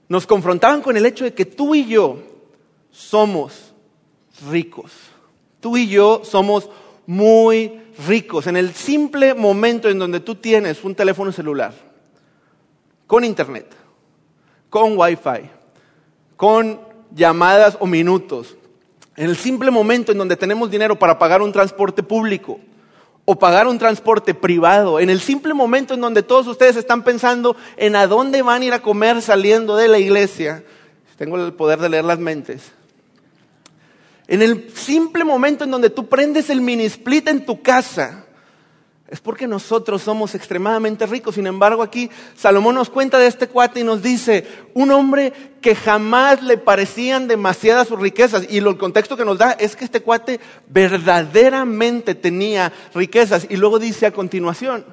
nos 0.09 0.25
confrontaban 0.25 0.81
con 0.81 0.97
el 0.97 1.05
hecho 1.05 1.23
de 1.23 1.33
que 1.33 1.45
tú 1.45 1.75
y 1.75 1.85
yo 1.85 2.19
somos 2.91 3.73
ricos. 4.49 4.91
Tú 5.59 5.77
y 5.77 5.87
yo 5.87 6.21
somos 6.23 6.69
muy 7.05 7.79
ricos. 8.07 8.47
En 8.47 8.57
el 8.57 8.73
simple 8.73 9.33
momento 9.33 9.89
en 9.89 9.99
donde 9.99 10.19
tú 10.19 10.35
tienes 10.35 10.83
un 10.83 10.95
teléfono 10.95 11.31
celular, 11.31 11.73
con 13.05 13.23
internet, 13.23 13.73
con 14.69 14.97
wifi, 14.97 15.49
con 16.35 16.79
llamadas 17.15 17.77
o 17.79 17.87
minutos, 17.87 18.55
en 19.15 19.29
el 19.29 19.37
simple 19.37 19.71
momento 19.71 20.11
en 20.11 20.19
donde 20.19 20.35
tenemos 20.35 20.69
dinero 20.69 20.97
para 20.99 21.17
pagar 21.17 21.41
un 21.41 21.51
transporte 21.51 22.03
público, 22.03 22.59
o 23.29 23.35
pagar 23.37 23.67
un 23.67 23.77
transporte 23.77 24.33
privado, 24.33 25.01
en 25.01 25.09
el 25.09 25.19
simple 25.19 25.53
momento 25.53 25.93
en 25.93 25.99
donde 25.99 26.23
todos 26.23 26.47
ustedes 26.47 26.77
están 26.77 27.03
pensando 27.03 27.57
en 27.75 27.97
a 27.97 28.07
dónde 28.07 28.41
van 28.41 28.61
a 28.61 28.65
ir 28.65 28.73
a 28.73 28.81
comer 28.81 29.21
saliendo 29.21 29.75
de 29.75 29.89
la 29.89 29.99
iglesia, 29.99 30.63
tengo 31.17 31.35
el 31.35 31.51
poder 31.51 31.79
de 31.79 31.89
leer 31.89 32.05
las 32.05 32.19
mentes, 32.19 32.71
en 34.29 34.41
el 34.41 34.71
simple 34.73 35.25
momento 35.25 35.65
en 35.65 35.71
donde 35.71 35.89
tú 35.89 36.07
prendes 36.07 36.49
el 36.49 36.61
mini 36.61 36.85
split 36.85 37.27
en 37.27 37.45
tu 37.45 37.61
casa, 37.61 38.26
es 39.09 39.21
porque 39.21 39.47
nosotros 39.47 40.01
somos 40.01 40.35
extremadamente 40.35 41.05
ricos. 41.05 41.35
Sin 41.35 41.47
embargo, 41.47 41.81
aquí 41.81 42.09
Salomón 42.35 42.75
nos 42.75 42.89
cuenta 42.89 43.17
de 43.17 43.27
este 43.27 43.47
cuate 43.47 43.79
y 43.79 43.83
nos 43.83 44.03
dice, 44.03 44.45
un 44.73 44.91
hombre 44.91 45.31
que 45.61 45.75
jamás 45.75 46.43
le 46.43 46.57
parecían 46.57 47.27
demasiadas 47.27 47.87
sus 47.87 47.99
riquezas. 47.99 48.45
Y 48.49 48.57
el 48.57 48.77
contexto 48.77 49.15
que 49.15 49.23
nos 49.23 49.37
da 49.37 49.51
es 49.53 49.77
que 49.77 49.85
este 49.85 50.01
cuate 50.01 50.41
verdaderamente 50.67 52.15
tenía 52.15 52.73
riquezas. 52.93 53.47
Y 53.49 53.55
luego 53.55 53.79
dice 53.79 54.07
a 54.07 54.11
continuación, 54.11 54.85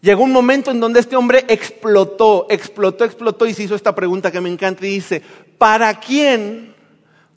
llegó 0.00 0.22
un 0.22 0.32
momento 0.32 0.70
en 0.70 0.78
donde 0.78 1.00
este 1.00 1.16
hombre 1.16 1.44
explotó, 1.48 2.46
explotó, 2.48 3.04
explotó 3.04 3.46
y 3.46 3.54
se 3.54 3.64
hizo 3.64 3.74
esta 3.74 3.96
pregunta 3.96 4.30
que 4.30 4.40
me 4.40 4.48
encanta 4.48 4.86
y 4.86 4.90
dice, 4.90 5.22
¿para 5.58 5.98
quién, 5.98 6.72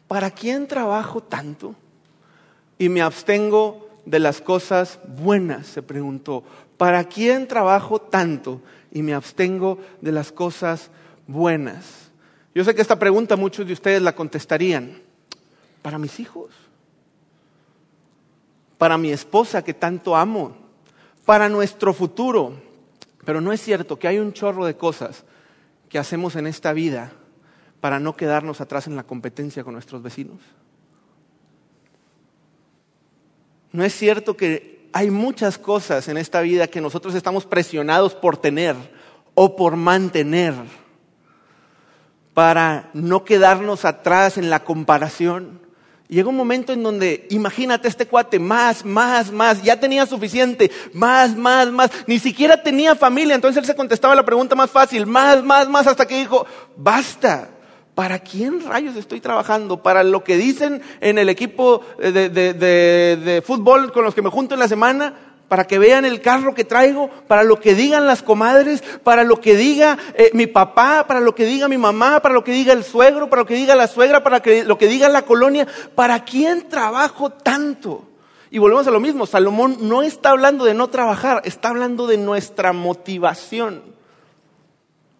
para 0.07 0.29
quién 0.29 0.67
trabajo 0.67 1.21
tanto? 1.21 1.73
Y 2.77 2.87
me 2.87 3.01
abstengo 3.01 3.90
de 4.05 4.19
las 4.19 4.41
cosas 4.41 4.99
buenas? 5.07 5.67
Se 5.67 5.81
preguntó. 5.81 6.43
¿Para 6.77 7.03
quién 7.03 7.47
trabajo 7.47 7.99
tanto 7.99 8.61
y 8.91 9.01
me 9.03 9.13
abstengo 9.13 9.77
de 10.01 10.11
las 10.11 10.31
cosas 10.31 10.89
buenas? 11.27 12.11
Yo 12.53 12.63
sé 12.63 12.75
que 12.75 12.81
esta 12.81 12.99
pregunta 12.99 13.35
muchos 13.35 13.65
de 13.65 13.73
ustedes 13.73 14.01
la 14.01 14.15
contestarían. 14.15 15.01
Para 15.81 15.97
mis 15.97 16.19
hijos. 16.19 16.51
Para 18.77 18.97
mi 18.97 19.11
esposa 19.11 19.63
que 19.63 19.73
tanto 19.73 20.15
amo. 20.15 20.55
Para 21.25 21.49
nuestro 21.49 21.93
futuro. 21.93 22.53
Pero 23.25 23.41
no 23.41 23.53
es 23.53 23.61
cierto 23.61 23.99
que 23.99 24.07
hay 24.07 24.19
un 24.19 24.33
chorro 24.33 24.65
de 24.65 24.75
cosas 24.75 25.23
que 25.89 25.99
hacemos 25.99 26.35
en 26.35 26.47
esta 26.47 26.73
vida 26.73 27.11
para 27.81 27.99
no 27.99 28.15
quedarnos 28.15 28.61
atrás 28.61 28.87
en 28.87 28.95
la 28.95 29.03
competencia 29.03 29.63
con 29.63 29.73
nuestros 29.73 30.01
vecinos. 30.01 30.39
No 33.71 33.83
es 33.83 33.95
cierto 33.95 34.35
que 34.35 34.89
hay 34.93 35.09
muchas 35.09 35.57
cosas 35.57 36.07
en 36.07 36.17
esta 36.17 36.41
vida 36.41 36.67
que 36.67 36.81
nosotros 36.81 37.15
estamos 37.15 37.45
presionados 37.45 38.13
por 38.13 38.37
tener 38.37 38.75
o 39.33 39.55
por 39.55 39.75
mantener 39.75 40.53
para 42.33 42.89
no 42.93 43.23
quedarnos 43.23 43.85
atrás 43.85 44.37
en 44.37 44.49
la 44.49 44.63
comparación. 44.63 45.59
Llega 46.07 46.27
un 46.27 46.35
momento 46.35 46.73
en 46.73 46.83
donde, 46.83 47.25
imagínate 47.29 47.87
este 47.87 48.05
cuate, 48.05 48.37
más, 48.37 48.83
más, 48.83 49.31
más, 49.31 49.63
ya 49.63 49.79
tenía 49.79 50.05
suficiente, 50.05 50.69
más, 50.93 51.37
más, 51.37 51.71
más, 51.71 51.89
ni 52.05 52.19
siquiera 52.19 52.61
tenía 52.61 52.95
familia, 52.95 53.35
entonces 53.35 53.61
él 53.61 53.65
se 53.65 53.75
contestaba 53.75 54.13
la 54.13 54.25
pregunta 54.25 54.53
más 54.53 54.69
fácil, 54.69 55.05
más, 55.05 55.41
más, 55.41 55.69
más, 55.69 55.87
hasta 55.87 56.05
que 56.05 56.17
dijo, 56.17 56.45
basta, 56.75 57.49
¿Para 57.95 58.19
quién 58.19 58.65
rayos 58.65 58.95
estoy 58.95 59.19
trabajando? 59.19 59.83
¿Para 59.83 60.03
lo 60.03 60.23
que 60.23 60.37
dicen 60.37 60.81
en 61.01 61.17
el 61.17 61.29
equipo 61.29 61.81
de, 61.99 63.43
fútbol 63.45 63.91
con 63.91 64.05
los 64.05 64.15
que 64.15 64.21
me 64.21 64.29
junto 64.29 64.53
en 64.53 64.59
la 64.59 64.67
semana? 64.67 65.13
¿Para 65.49 65.67
que 65.67 65.77
vean 65.77 66.05
el 66.05 66.21
carro 66.21 66.55
que 66.55 66.63
traigo? 66.63 67.09
¿Para 67.27 67.43
lo 67.43 67.59
que 67.59 67.75
digan 67.75 68.07
las 68.07 68.23
comadres? 68.23 68.81
¿Para 69.03 69.25
lo 69.25 69.41
que 69.41 69.57
diga 69.57 69.97
eh, 70.15 70.31
mi 70.33 70.47
papá? 70.47 71.05
¿Para 71.05 71.19
lo 71.19 71.35
que 71.35 71.45
diga 71.45 71.67
mi 71.67 71.77
mamá? 71.77 72.21
¿Para 72.21 72.33
lo 72.33 72.43
que 72.43 72.53
diga 72.53 72.71
el 72.71 72.85
suegro? 72.85 73.29
¿Para 73.29 73.41
lo 73.41 73.45
que 73.45 73.55
diga 73.55 73.75
la 73.75 73.87
suegra? 73.87 74.23
¿Para 74.23 74.41
lo 74.63 74.77
que 74.77 74.87
diga 74.87 75.09
la 75.09 75.23
colonia? 75.23 75.67
¿Para 75.93 76.23
quién 76.23 76.69
trabajo 76.69 77.29
tanto? 77.31 78.07
Y 78.53 78.59
volvemos 78.59 78.85
a 78.85 78.91
lo 78.91 78.99
mismo, 78.99 79.25
Salomón 79.25 79.77
no 79.79 80.03
está 80.03 80.31
hablando 80.31 80.65
de 80.65 80.73
no 80.73 80.89
trabajar, 80.89 81.41
está 81.45 81.69
hablando 81.69 82.05
de 82.05 82.17
nuestra 82.17 82.73
motivación. 82.73 83.81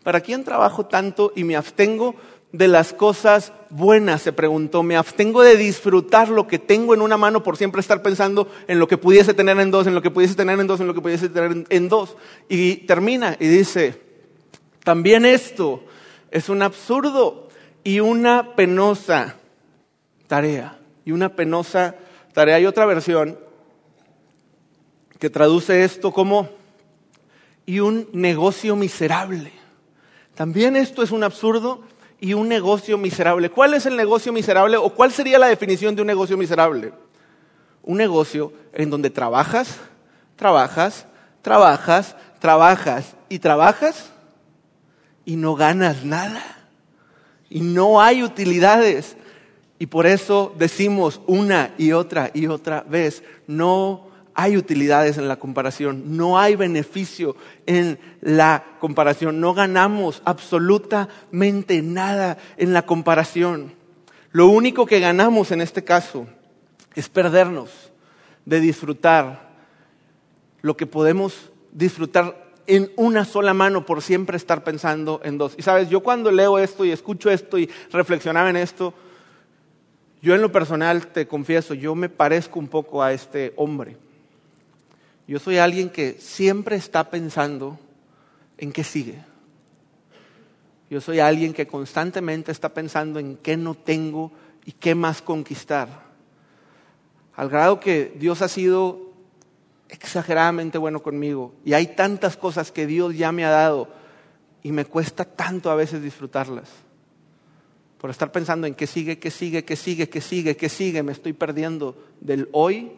¿Para 0.04 0.20
quién 0.20 0.44
trabajo 0.44 0.86
tanto 0.86 1.32
y 1.34 1.46
me 1.46 1.56
abstengo 1.56 2.16
de 2.52 2.68
las 2.68 2.94
cosas 2.94 3.54
buenas? 3.70 4.22
Se 4.22 4.34
preguntó. 4.34 4.84
Me 4.84 4.98
abstengo 4.98 5.42
de 5.42 5.56
disfrutar 5.56 6.30
lo 6.30 6.48
que 6.48 6.60
tengo 6.60 6.94
en 6.94 7.02
una 7.02 7.18
mano 7.18 7.44
por 7.44 7.58
siempre 7.58 7.82
estar 7.82 8.02
pensando 8.02 8.48
en 8.68 8.80
lo 8.80 8.88
que 8.88 8.98
pudiese 8.98 9.34
tener 9.34 9.60
en 9.60 9.72
dos, 9.72 9.88
en 9.88 9.96
lo 9.96 10.02
que 10.02 10.12
pudiese 10.12 10.36
tener 10.36 10.60
en 10.60 10.68
dos, 10.68 10.80
en 10.80 10.88
lo 10.88 10.94
que 10.94 11.02
pudiese 11.02 11.30
tener 11.30 11.66
en 11.70 11.90
dos. 11.90 12.16
Y 12.50 12.78
termina 12.88 13.38
y 13.40 13.48
dice, 13.48 14.02
también 14.84 15.26
esto 15.26 15.84
es 16.30 16.50
un 16.50 16.62
absurdo 16.62 17.50
y 17.84 18.00
una 18.00 18.56
penosa 18.56 19.36
tarea. 20.28 20.78
Y 21.06 21.12
una 21.12 21.36
penosa 21.36 21.96
tarea. 22.34 22.56
Hay 22.56 22.66
otra 22.66 22.86
versión 22.86 23.38
que 25.20 25.30
traduce 25.30 25.84
esto 25.84 26.12
como 26.12 26.50
y 27.66 27.80
un 27.80 28.10
negocio 28.12 28.76
miserable. 28.76 29.52
También 30.36 30.76
esto 30.76 31.04
es 31.04 31.12
un 31.12 31.24
absurdo 31.24 31.82
y 32.22 32.36
un 32.36 32.48
negocio 32.48 32.98
miserable. 33.00 33.50
¿Cuál 33.50 33.74
es 33.74 33.88
el 33.88 33.98
negocio 33.98 34.32
miserable 34.32 34.78
o 34.78 34.92
cuál 34.92 35.12
sería 35.12 35.40
la 35.40 35.48
definición 35.48 35.96
de 35.96 36.04
un 36.04 36.08
negocio 36.08 36.38
miserable? 36.38 36.94
Un 37.82 37.98
negocio 37.98 38.54
en 38.74 38.92
donde 38.92 39.10
trabajas, 39.10 39.80
trabajas, 40.36 41.08
trabajas, 41.42 42.16
trabajas 42.40 43.16
y 43.28 43.40
trabajas 43.40 44.12
y 45.26 45.36
no 45.36 45.56
ganas 45.56 46.06
nada. 46.06 46.44
Y 47.50 47.62
no 47.62 48.00
hay 48.00 48.22
utilidades. 48.22 49.18
Y 49.80 49.88
por 49.88 50.06
eso 50.06 50.54
decimos 50.60 51.22
una 51.26 51.74
y 51.80 51.92
otra 51.92 52.30
y 52.36 52.46
otra 52.46 52.86
vez, 52.88 53.24
no 53.48 54.11
hay 54.34 54.58
utilidades 54.58 55.18
en 55.18 55.28
la 55.28 55.38
comparación, 55.38 56.18
no 56.18 56.40
hay 56.40 56.56
beneficio 56.56 57.36
en 57.66 58.00
la 58.22 58.64
comparación, 58.80 59.40
no 59.40 59.54
ganamos 59.54 60.22
absolutamente 60.26 61.82
nada 61.82 62.38
en 62.58 62.74
la 62.74 62.86
comparación. 62.86 63.74
Lo 64.32 64.48
único 64.48 64.86
que 64.86 65.00
ganamos 65.00 65.52
en 65.52 65.62
este 65.62 65.84
caso 65.84 66.28
es 66.96 67.10
perdernos 67.10 67.70
de 68.46 68.60
disfrutar 68.60 69.52
lo 70.62 70.78
que 70.78 70.86
podemos 70.86 71.52
disfrutar 71.72 72.52
en 72.68 72.92
una 72.96 73.26
sola 73.26 73.54
mano 73.54 73.86
por 73.86 74.02
siempre 74.02 74.38
estar 74.38 74.64
pensando 74.64 75.20
en 75.24 75.38
dos. 75.38 75.56
Y 75.58 75.62
sabes, 75.62 75.90
yo 75.90 76.02
cuando 76.02 76.32
leo 76.32 76.60
esto 76.60 76.86
y 76.86 76.92
escucho 76.92 77.30
esto 77.30 77.58
y 77.58 77.70
reflexionaba 77.92 78.50
en 78.50 78.58
esto, 78.58 78.94
yo 80.22 80.36
en 80.36 80.42
lo 80.42 80.52
personal 80.52 81.08
te 81.08 81.28
confieso, 81.28 81.74
yo 81.74 81.96
me 81.96 82.08
parezco 82.08 82.60
un 82.60 82.68
poco 82.68 83.02
a 83.02 83.12
este 83.12 83.54
hombre. 83.56 83.98
Yo 85.32 85.40
soy 85.40 85.60
alguien 85.60 85.90
que 85.90 86.18
siempre 86.20 86.76
está 86.76 87.10
pensando 87.10 87.80
en 88.58 88.74
qué 88.74 88.84
sigue. 88.84 89.24
Yo 90.90 91.00
soy 91.00 91.22
alguien 91.22 91.54
que 91.54 91.68
constantemente 91.68 92.52
está 92.52 92.74
pensando 92.74 93.18
en 93.18 93.38
qué 93.38 93.56
no 93.56 93.74
tengo 93.74 94.34
y 94.66 94.74
qué 94.74 94.94
más 94.94 95.22
conquistar. 95.22 95.88
Al 97.34 97.48
grado 97.48 97.80
que 97.80 98.12
Dios 98.18 98.42
ha 98.42 98.50
sido 98.50 99.14
exageradamente 99.88 100.78
bueno 100.78 101.02
conmigo 101.02 101.54
y 101.64 101.76
hay 101.76 101.88
tantas 101.96 102.36
cosas 102.36 102.74
que 102.74 102.86
Dios 102.86 103.16
ya 103.16 103.32
me 103.32 103.46
ha 103.46 103.52
dado 103.52 103.88
y 104.64 104.74
me 104.74 104.84
cuesta 104.84 105.24
tanto 105.24 105.72
a 105.72 105.76
veces 105.76 106.04
disfrutarlas. 106.04 106.68
Por 108.00 108.10
estar 108.10 108.34
pensando 108.34 108.68
en 108.68 108.76
qué 108.76 108.86
sigue, 108.86 109.18
qué 109.18 109.32
sigue, 109.32 109.64
qué 109.64 109.78
sigue, 109.78 110.10
qué 110.10 110.20
sigue, 110.20 110.58
qué 110.58 110.68
sigue, 110.68 111.04
me 111.04 111.14
estoy 111.14 111.32
perdiendo 111.32 111.96
del 112.20 112.50
hoy 112.52 112.92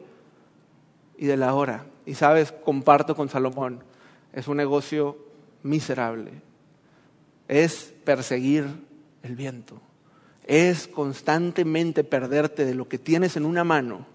y 1.15 1.27
del 1.27 1.43
ahora. 1.43 1.92
Y 2.05 2.15
sabes, 2.15 2.51
comparto 2.51 3.15
con 3.15 3.29
Salomón, 3.29 3.83
es 4.33 4.47
un 4.47 4.57
negocio 4.57 5.17
miserable. 5.63 6.31
es 7.47 7.93
perseguir 8.03 8.65
el 9.21 9.35
viento, 9.35 9.79
es 10.45 10.87
constantemente 10.87 12.03
perderte 12.03 12.65
de 12.65 12.73
lo 12.73 12.87
que 12.87 12.97
tienes 12.97 13.37
en 13.37 13.45
una 13.45 13.63
mano 13.63 14.05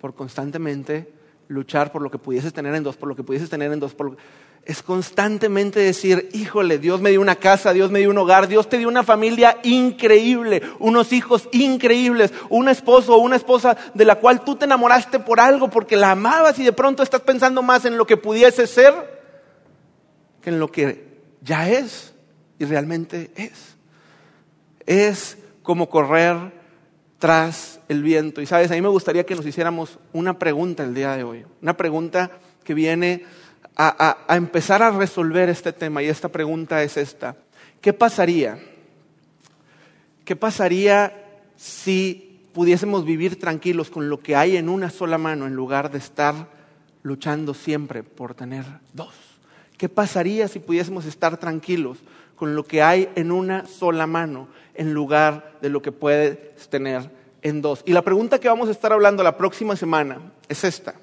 por 0.00 0.14
constantemente 0.14 1.10
luchar 1.48 1.92
por 1.92 2.02
lo 2.02 2.10
que 2.10 2.18
pudieses 2.18 2.52
tener 2.52 2.74
en 2.74 2.82
dos, 2.82 2.96
por 2.96 3.08
lo 3.08 3.16
que 3.16 3.22
pudieses 3.22 3.50
tener 3.50 3.72
en 3.72 3.80
dos, 3.80 3.94
es 4.64 4.82
constantemente 4.82 5.78
decir, 5.80 6.30
híjole, 6.32 6.78
Dios 6.78 7.00
me 7.00 7.10
dio 7.10 7.20
una 7.20 7.36
casa, 7.36 7.72
Dios 7.72 7.90
me 7.90 7.98
dio 7.98 8.10
un 8.10 8.18
hogar, 8.18 8.48
Dios 8.48 8.68
te 8.68 8.78
dio 8.78 8.88
una 8.88 9.02
familia 9.02 9.58
increíble, 9.62 10.62
unos 10.78 11.12
hijos 11.12 11.48
increíbles, 11.52 12.32
un 12.48 12.68
esposo 12.68 13.14
o 13.14 13.18
una 13.18 13.36
esposa 13.36 13.76
de 13.92 14.04
la 14.06 14.16
cual 14.16 14.42
tú 14.42 14.56
te 14.56 14.64
enamoraste 14.64 15.18
por 15.20 15.38
algo, 15.38 15.68
porque 15.68 15.96
la 15.96 16.12
amabas 16.12 16.58
y 16.58 16.64
de 16.64 16.72
pronto 16.72 17.02
estás 17.02 17.20
pensando 17.20 17.62
más 17.62 17.84
en 17.84 17.98
lo 17.98 18.06
que 18.06 18.16
pudiese 18.16 18.66
ser 18.66 18.94
que 20.40 20.50
en 20.50 20.58
lo 20.58 20.70
que 20.70 21.08
ya 21.40 21.68
es 21.68 22.14
y 22.58 22.64
realmente 22.64 23.30
es. 23.34 23.76
Es 24.86 25.38
como 25.62 25.88
correr 25.88 26.63
tras 27.18 27.80
el 27.88 28.02
viento. 28.02 28.40
Y 28.40 28.46
sabes, 28.46 28.70
a 28.70 28.74
mí 28.74 28.82
me 28.82 28.88
gustaría 28.88 29.24
que 29.24 29.34
nos 29.34 29.46
hiciéramos 29.46 29.98
una 30.12 30.38
pregunta 30.38 30.82
el 30.82 30.94
día 30.94 31.16
de 31.16 31.24
hoy, 31.24 31.44
una 31.62 31.76
pregunta 31.76 32.30
que 32.62 32.74
viene 32.74 33.24
a, 33.76 34.16
empezar 34.30 34.82
a 34.82 34.90
resolver 34.90 35.48
este 35.48 35.72
tema 35.72 36.02
y 36.02 36.06
esta 36.06 36.28
pregunta 36.28 36.82
es 36.82 36.96
esta. 36.96 37.36
¿Qué 37.80 37.92
pasaría? 37.92 38.58
¿Qué 40.24 40.36
pasaría 40.36 41.12
si 41.56 42.40
pudiésemos 42.52 43.04
vivir 43.04 43.38
tranquilos 43.38 43.90
con 43.90 44.08
lo 44.08 44.20
que 44.20 44.36
hay 44.36 44.56
en 44.56 44.68
una 44.68 44.90
sola 44.90 45.18
mano 45.18 45.46
en 45.46 45.54
lugar 45.54 45.90
de 45.90 45.98
estar 45.98 46.48
luchando 47.02 47.52
siempre 47.52 48.02
por 48.02 48.34
tener 48.34 48.64
dos? 48.92 49.14
¿Qué 49.76 49.88
pasaría 49.88 50.48
si 50.48 50.60
pudiésemos 50.60 51.04
estar 51.04 51.36
tranquilos 51.36 51.98
con 52.36 52.54
lo 52.54 52.64
que 52.64 52.82
hay 52.82 53.08
en 53.14 53.32
una 53.32 53.66
sola 53.66 54.06
mano 54.06 54.48
en 54.74 54.92
lugar 54.92 55.56
de 55.60 55.68
lo 55.68 55.82
que 55.82 55.92
puedes 55.92 56.68
tener 56.68 57.10
en 57.42 57.62
dos? 57.62 57.82
Y 57.86 57.92
la 57.92 58.02
pregunta 58.02 58.38
que 58.38 58.48
vamos 58.48 58.68
a 58.68 58.72
estar 58.72 58.92
hablando 58.92 59.22
la 59.22 59.36
próxima 59.36 59.76
semana 59.76 60.18
es 60.48 60.64
esta. 60.64 60.94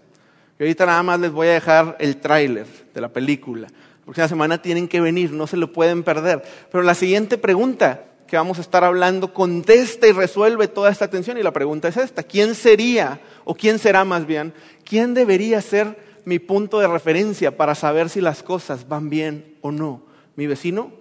Y 0.60 0.64
ahorita 0.64 0.86
nada 0.86 1.02
más 1.04 1.20
les 1.20 1.32
voy 1.32 1.48
a 1.48 1.54
dejar 1.54 1.96
el 2.00 2.18
tráiler 2.18 2.68
de 2.94 3.02
la 3.02 3.10
película. 3.10 3.68
La 3.68 4.06
próxima 4.06 4.28
semana 4.28 4.62
tienen 4.62 4.88
que 4.88 5.02
venir, 5.02 5.32
no 5.32 5.48
se 5.48 5.58
lo 5.58 5.74
pueden 5.74 6.04
perder. 6.04 6.44
Pero 6.72 6.84
la 6.84 6.94
siguiente 6.94 7.38
pregunta 7.38 8.04
que 8.32 8.38
vamos 8.38 8.60
a 8.60 8.62
estar 8.62 8.84
hablando 8.86 9.34
contesta 9.34 10.08
y 10.08 10.14
resuelve 10.14 10.70
toda 10.70 10.90
esta 10.90 11.10
tensión. 11.10 11.38
Y 11.38 11.44
la 11.44 11.52
pregunta 11.52 11.90
es 11.90 11.98
esta. 11.98 12.24
¿Quién 12.24 12.56
sería, 12.56 13.20
o 13.44 13.56
quién 13.56 13.78
será 13.78 14.06
más 14.06 14.26
bien, 14.26 14.54
quién 14.86 15.14
debería 15.14 15.62
ser 15.62 15.98
mi 16.24 16.40
punto 16.40 16.80
de 16.80 16.88
referencia 16.88 17.58
para 17.58 17.76
saber 17.76 18.08
si 18.08 18.22
las 18.22 18.42
cosas 18.42 18.88
van 18.88 19.10
bien 19.10 19.58
o 19.62 19.72
no? 19.72 20.04
¿Mi 20.38 20.48
vecino? 20.48 21.01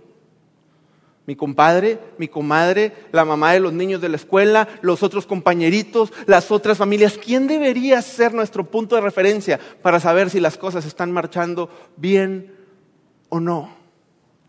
Mi 1.26 1.36
compadre, 1.36 1.98
mi 2.18 2.28
comadre, 2.28 2.92
la 3.12 3.24
mamá 3.24 3.52
de 3.52 3.60
los 3.60 3.72
niños 3.72 4.00
de 4.00 4.08
la 4.08 4.16
escuela, 4.16 4.68
los 4.82 5.02
otros 5.02 5.26
compañeritos, 5.26 6.12
las 6.26 6.50
otras 6.50 6.78
familias. 6.78 7.18
¿Quién 7.18 7.46
debería 7.46 8.02
ser 8.02 8.34
nuestro 8.34 8.64
punto 8.64 8.96
de 8.96 9.02
referencia 9.02 9.60
para 9.82 10.00
saber 10.00 10.30
si 10.30 10.40
las 10.40 10.56
cosas 10.56 10.86
están 10.86 11.12
marchando 11.12 11.70
bien 11.96 12.54
o 13.28 13.38
no? 13.40 13.79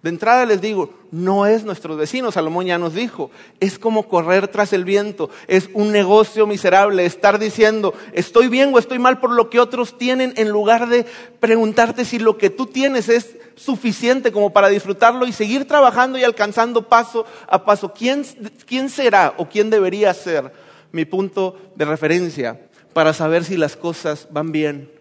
De 0.02 0.10
entrada 0.10 0.48
les 0.48 0.62
digo, 0.62 0.92
no 1.12 1.46
es 1.46 1.64
nuestro 1.64 1.96
vecino, 1.96 2.32
Salomón 2.32 2.66
ya 2.66 2.80
nos 2.80 2.96
dijo, 2.96 3.30
es 3.60 3.78
como 3.78 4.08
correr 4.08 4.48
tras 4.48 4.74
el 4.74 4.84
viento, 4.84 5.30
es 5.48 5.70
un 5.74 5.92
negocio 5.92 6.48
miserable, 6.48 7.06
estar 7.06 7.38
diciendo, 7.38 7.94
estoy 8.12 8.48
bien 8.48 8.74
o 8.74 8.80
estoy 8.80 8.98
mal 8.98 9.20
por 9.20 9.30
lo 9.30 9.52
que 9.52 9.60
otros 9.60 10.00
tienen, 10.00 10.34
en 10.38 10.50
lugar 10.50 10.90
de 10.90 11.06
preguntarte 11.40 12.04
si 12.04 12.18
lo 12.18 12.40
que 12.40 12.50
tú 12.50 12.66
tienes 12.66 13.10
es 13.10 13.38
suficiente 13.54 14.32
como 14.32 14.52
para 14.52 14.70
disfrutarlo 14.70 15.28
y 15.28 15.34
seguir 15.34 15.68
trabajando 15.68 16.18
y 16.18 16.24
alcanzando 16.24 16.90
paso 16.90 17.26
a 17.48 17.64
paso. 17.64 17.94
¿Quién, 17.94 18.26
quién 18.66 18.90
será 18.90 19.36
o 19.38 19.48
quién 19.48 19.70
debería 19.70 20.16
ser 20.16 20.52
mi 20.92 21.06
punto 21.06 21.58
de 21.76 21.86
referencia 21.86 22.60
para 22.94 23.14
saber 23.14 23.44
si 23.44 23.56
las 23.56 23.76
cosas 23.76 24.28
van 24.32 24.52
bien 24.52 24.92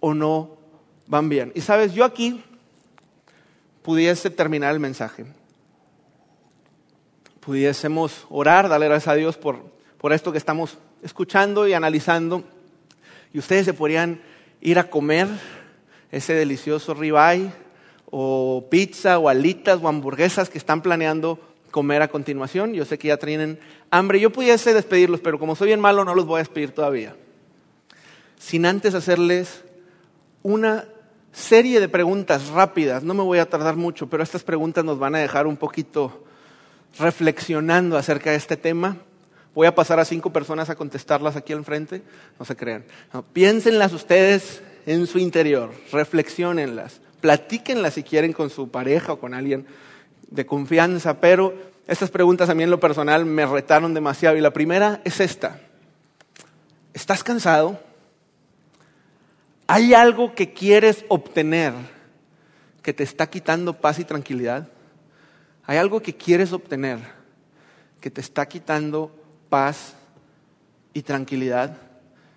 o 0.00 0.12
no 0.12 0.58
van 1.06 1.30
bien? 1.30 1.52
Y 1.54 1.62
sabes, 1.62 1.94
yo 1.94 2.04
aquí 2.04 2.42
pudiese 3.86 4.30
terminar 4.30 4.74
el 4.74 4.80
mensaje. 4.80 5.24
Pudiésemos 7.38 8.26
orar, 8.30 8.68
darle 8.68 8.88
gracias 8.88 9.12
a 9.12 9.14
Dios 9.14 9.36
por, 9.36 9.62
por 9.96 10.12
esto 10.12 10.32
que 10.32 10.38
estamos 10.38 10.76
escuchando 11.04 11.68
y 11.68 11.72
analizando. 11.72 12.42
Y 13.32 13.38
ustedes 13.38 13.64
se 13.64 13.74
podrían 13.74 14.20
ir 14.60 14.80
a 14.80 14.90
comer 14.90 15.28
ese 16.10 16.34
delicioso 16.34 16.94
ribeye 16.94 17.52
o 18.10 18.66
pizza 18.68 19.20
o 19.20 19.28
alitas 19.28 19.78
o 19.80 19.86
hamburguesas 19.86 20.50
que 20.50 20.58
están 20.58 20.82
planeando 20.82 21.38
comer 21.70 22.02
a 22.02 22.08
continuación. 22.08 22.74
Yo 22.74 22.84
sé 22.84 22.98
que 22.98 23.06
ya 23.06 23.18
tienen 23.18 23.60
hambre. 23.92 24.18
Yo 24.18 24.32
pudiese 24.32 24.74
despedirlos, 24.74 25.20
pero 25.20 25.38
como 25.38 25.54
soy 25.54 25.68
bien 25.68 25.80
malo 25.80 26.04
no 26.04 26.16
los 26.16 26.26
voy 26.26 26.38
a 26.38 26.38
despedir 26.38 26.72
todavía. 26.72 27.14
Sin 28.36 28.66
antes 28.66 28.94
hacerles 28.94 29.62
una 30.42 30.86
serie 31.36 31.80
de 31.80 31.88
preguntas 31.88 32.48
rápidas. 32.48 33.02
No 33.02 33.12
me 33.12 33.22
voy 33.22 33.38
a 33.38 33.48
tardar 33.48 33.76
mucho, 33.76 34.08
pero 34.08 34.22
estas 34.22 34.42
preguntas 34.42 34.84
nos 34.84 34.98
van 34.98 35.14
a 35.14 35.18
dejar 35.18 35.46
un 35.46 35.56
poquito 35.56 36.24
reflexionando 36.98 37.98
acerca 37.98 38.30
de 38.30 38.36
este 38.36 38.56
tema. 38.56 38.96
Voy 39.54 39.66
a 39.66 39.74
pasar 39.74 40.00
a 40.00 40.04
cinco 40.06 40.32
personas 40.32 40.70
a 40.70 40.74
contestarlas 40.74 41.36
aquí 41.36 41.52
al 41.52 41.64
frente. 41.64 42.02
No 42.38 42.46
se 42.46 42.56
crean. 42.56 42.84
piénsenlas 43.34 43.92
ustedes 43.92 44.62
en 44.86 45.06
su 45.06 45.18
interior, 45.18 45.72
reflexionenlas, 45.92 47.00
platíquenlas 47.20 47.94
si 47.94 48.02
quieren 48.02 48.32
con 48.32 48.48
su 48.48 48.70
pareja 48.70 49.12
o 49.12 49.18
con 49.18 49.34
alguien 49.34 49.66
de 50.30 50.46
confianza, 50.46 51.20
pero 51.20 51.54
estas 51.86 52.10
preguntas 52.10 52.48
a 52.48 52.54
mí 52.54 52.62
en 52.62 52.70
lo 52.70 52.80
personal 52.80 53.26
me 53.26 53.44
retaron 53.44 53.92
demasiado. 53.92 54.36
Y 54.36 54.40
la 54.40 54.52
primera 54.52 55.00
es 55.04 55.20
esta. 55.20 55.60
¿Estás 56.94 57.22
cansado? 57.22 57.85
¿Hay 59.66 59.94
algo 59.94 60.34
que 60.34 60.52
quieres 60.52 61.04
obtener 61.08 61.72
que 62.82 62.92
te 62.92 63.02
está 63.02 63.28
quitando 63.28 63.72
paz 63.72 63.98
y 63.98 64.04
tranquilidad? 64.04 64.68
¿Hay 65.64 65.78
algo 65.78 66.00
que 66.00 66.14
quieres 66.14 66.52
obtener 66.52 67.00
que 68.00 68.10
te 68.10 68.20
está 68.20 68.46
quitando 68.46 69.10
paz 69.48 69.94
y 70.94 71.02
tranquilidad? 71.02 71.76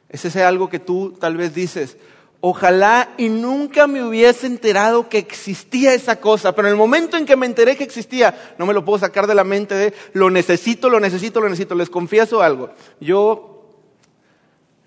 ¿Es 0.10 0.26
ese 0.26 0.44
algo 0.44 0.70
que 0.70 0.80
tú 0.80 1.16
tal 1.20 1.38
vez 1.38 1.54
dices, 1.54 1.98
ojalá 2.42 3.14
y 3.16 3.30
nunca 3.30 3.86
me 3.86 4.04
hubiese 4.04 4.48
enterado 4.48 5.08
que 5.08 5.20
existía 5.20 5.94
esa 5.94 6.20
cosa, 6.20 6.56
pero 6.56 6.68
en 6.68 6.72
el 6.72 6.80
momento 6.80 7.16
en 7.16 7.28
que 7.28 7.36
me 7.36 7.46
enteré 7.46 7.78
que 7.78 7.84
existía, 7.84 8.56
no 8.58 8.66
me 8.66 8.74
lo 8.74 8.84
puedo 8.84 8.98
sacar 8.98 9.28
de 9.28 9.36
la 9.36 9.44
mente 9.44 9.76
de 9.76 9.94
lo 10.14 10.32
necesito, 10.32 10.90
lo 10.90 11.00
necesito, 11.00 11.42
lo 11.42 11.48
necesito. 11.48 11.76
Les 11.76 11.92
confieso 11.92 12.42
algo. 12.42 12.72
Yo, 13.00 13.70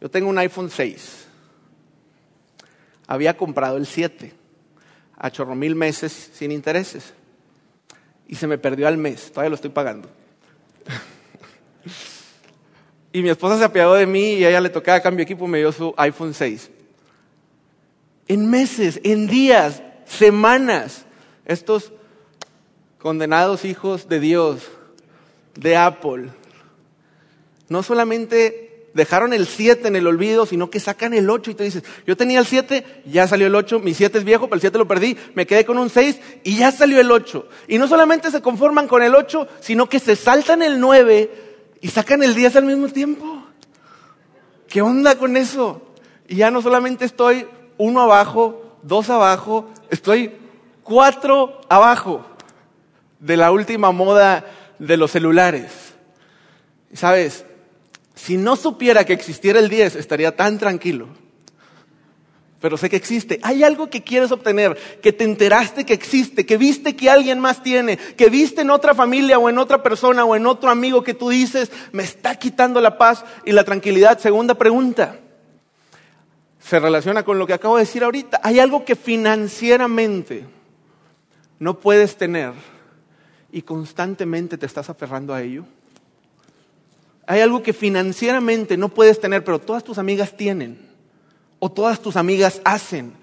yo 0.00 0.10
tengo 0.10 0.28
un 0.28 0.38
iPhone 0.38 0.70
6 0.70 1.28
había 3.12 3.36
comprado 3.36 3.76
el 3.76 3.84
7 3.84 4.32
a 5.18 5.30
chorro 5.30 5.54
mil 5.54 5.74
meses 5.74 6.30
sin 6.32 6.50
intereses 6.50 7.12
y 8.26 8.36
se 8.36 8.46
me 8.46 8.56
perdió 8.56 8.88
al 8.88 8.96
mes, 8.96 9.30
todavía 9.30 9.50
lo 9.50 9.56
estoy 9.56 9.68
pagando. 9.68 10.08
y 13.12 13.20
mi 13.20 13.28
esposa 13.28 13.58
se 13.58 13.64
apiadó 13.64 13.92
de 13.92 14.06
mí 14.06 14.36
y 14.36 14.46
a 14.46 14.48
ella 14.48 14.62
le 14.62 14.70
tocaba 14.70 14.98
cambio 15.00 15.18
de 15.18 15.24
equipo, 15.24 15.46
me 15.46 15.58
dio 15.58 15.72
su 15.72 15.92
iPhone 15.98 16.32
6. 16.32 16.70
En 18.28 18.48
meses, 18.48 18.98
en 19.04 19.26
días, 19.26 19.82
semanas, 20.06 21.04
estos 21.44 21.92
condenados 22.98 23.66
hijos 23.66 24.08
de 24.08 24.20
Dios, 24.20 24.70
de 25.54 25.76
Apple, 25.76 26.30
no 27.68 27.82
solamente 27.82 28.71
dejaron 28.94 29.32
el 29.32 29.46
7 29.46 29.88
en 29.88 29.96
el 29.96 30.06
olvido, 30.06 30.46
sino 30.46 30.70
que 30.70 30.80
sacan 30.80 31.14
el 31.14 31.28
8 31.30 31.50
y 31.50 31.54
te 31.54 31.64
dices, 31.64 31.82
yo 32.06 32.16
tenía 32.16 32.38
el 32.38 32.46
7, 32.46 33.02
ya 33.06 33.26
salió 33.26 33.46
el 33.46 33.54
8, 33.54 33.80
mi 33.80 33.94
7 33.94 34.18
es 34.18 34.24
viejo, 34.24 34.46
pero 34.46 34.56
el 34.56 34.60
7 34.60 34.78
lo 34.78 34.88
perdí, 34.88 35.16
me 35.34 35.46
quedé 35.46 35.64
con 35.64 35.78
un 35.78 35.90
6 35.90 36.20
y 36.44 36.56
ya 36.56 36.70
salió 36.72 37.00
el 37.00 37.10
8. 37.10 37.48
Y 37.68 37.78
no 37.78 37.88
solamente 37.88 38.30
se 38.30 38.42
conforman 38.42 38.88
con 38.88 39.02
el 39.02 39.14
8, 39.14 39.48
sino 39.60 39.88
que 39.88 39.98
se 39.98 40.16
saltan 40.16 40.62
el 40.62 40.80
9 40.80 41.30
y 41.80 41.88
sacan 41.88 42.22
el 42.22 42.34
10 42.34 42.56
al 42.56 42.64
mismo 42.64 42.88
tiempo. 42.88 43.44
¿Qué 44.68 44.82
onda 44.82 45.16
con 45.16 45.36
eso? 45.36 45.82
Y 46.28 46.36
ya 46.36 46.50
no 46.50 46.62
solamente 46.62 47.04
estoy 47.04 47.46
uno 47.78 48.00
abajo, 48.02 48.78
dos 48.82 49.10
abajo, 49.10 49.70
estoy 49.90 50.32
cuatro 50.82 51.60
abajo 51.68 52.24
de 53.20 53.36
la 53.36 53.52
última 53.52 53.92
moda 53.92 54.46
de 54.78 54.96
los 54.96 55.10
celulares. 55.10 55.94
¿Sabes? 56.92 57.44
Si 58.14 58.36
no 58.36 58.56
supiera 58.56 59.04
que 59.04 59.12
existiera 59.12 59.58
el 59.58 59.68
10, 59.68 59.96
estaría 59.96 60.36
tan 60.36 60.58
tranquilo. 60.58 61.08
Pero 62.60 62.76
sé 62.76 62.88
que 62.88 62.96
existe. 62.96 63.40
Hay 63.42 63.64
algo 63.64 63.90
que 63.90 64.02
quieres 64.02 64.30
obtener, 64.30 64.76
que 65.02 65.12
te 65.12 65.24
enteraste 65.24 65.84
que 65.84 65.94
existe, 65.94 66.46
que 66.46 66.56
viste 66.56 66.94
que 66.94 67.10
alguien 67.10 67.40
más 67.40 67.62
tiene, 67.62 67.96
que 67.96 68.30
viste 68.30 68.60
en 68.60 68.70
otra 68.70 68.94
familia 68.94 69.38
o 69.38 69.48
en 69.50 69.58
otra 69.58 69.82
persona 69.82 70.24
o 70.24 70.36
en 70.36 70.46
otro 70.46 70.70
amigo 70.70 71.02
que 71.02 71.14
tú 71.14 71.30
dices, 71.30 71.72
me 71.90 72.04
está 72.04 72.36
quitando 72.36 72.80
la 72.80 72.98
paz 72.98 73.24
y 73.44 73.52
la 73.52 73.64
tranquilidad. 73.64 74.18
Segunda 74.20 74.54
pregunta. 74.54 75.18
Se 76.60 76.78
relaciona 76.78 77.24
con 77.24 77.38
lo 77.38 77.46
que 77.48 77.54
acabo 77.54 77.76
de 77.76 77.82
decir 77.82 78.04
ahorita. 78.04 78.40
Hay 78.44 78.60
algo 78.60 78.84
que 78.84 78.94
financieramente 78.94 80.46
no 81.58 81.80
puedes 81.80 82.16
tener 82.16 82.52
y 83.52 83.62
constantemente 83.62 84.58
te 84.58 84.66
estás 84.66 84.90
aferrando 84.90 85.34
a 85.34 85.42
ello? 85.42 85.64
Hay 87.32 87.40
algo 87.40 87.62
que 87.62 87.72
financieramente 87.72 88.76
no 88.76 88.90
puedes 88.90 89.18
tener, 89.18 89.42
pero 89.42 89.58
todas 89.58 89.82
tus 89.82 89.96
amigas 89.96 90.36
tienen 90.36 90.78
o 91.60 91.72
todas 91.72 91.98
tus 91.98 92.16
amigas 92.16 92.60
hacen. 92.62 93.14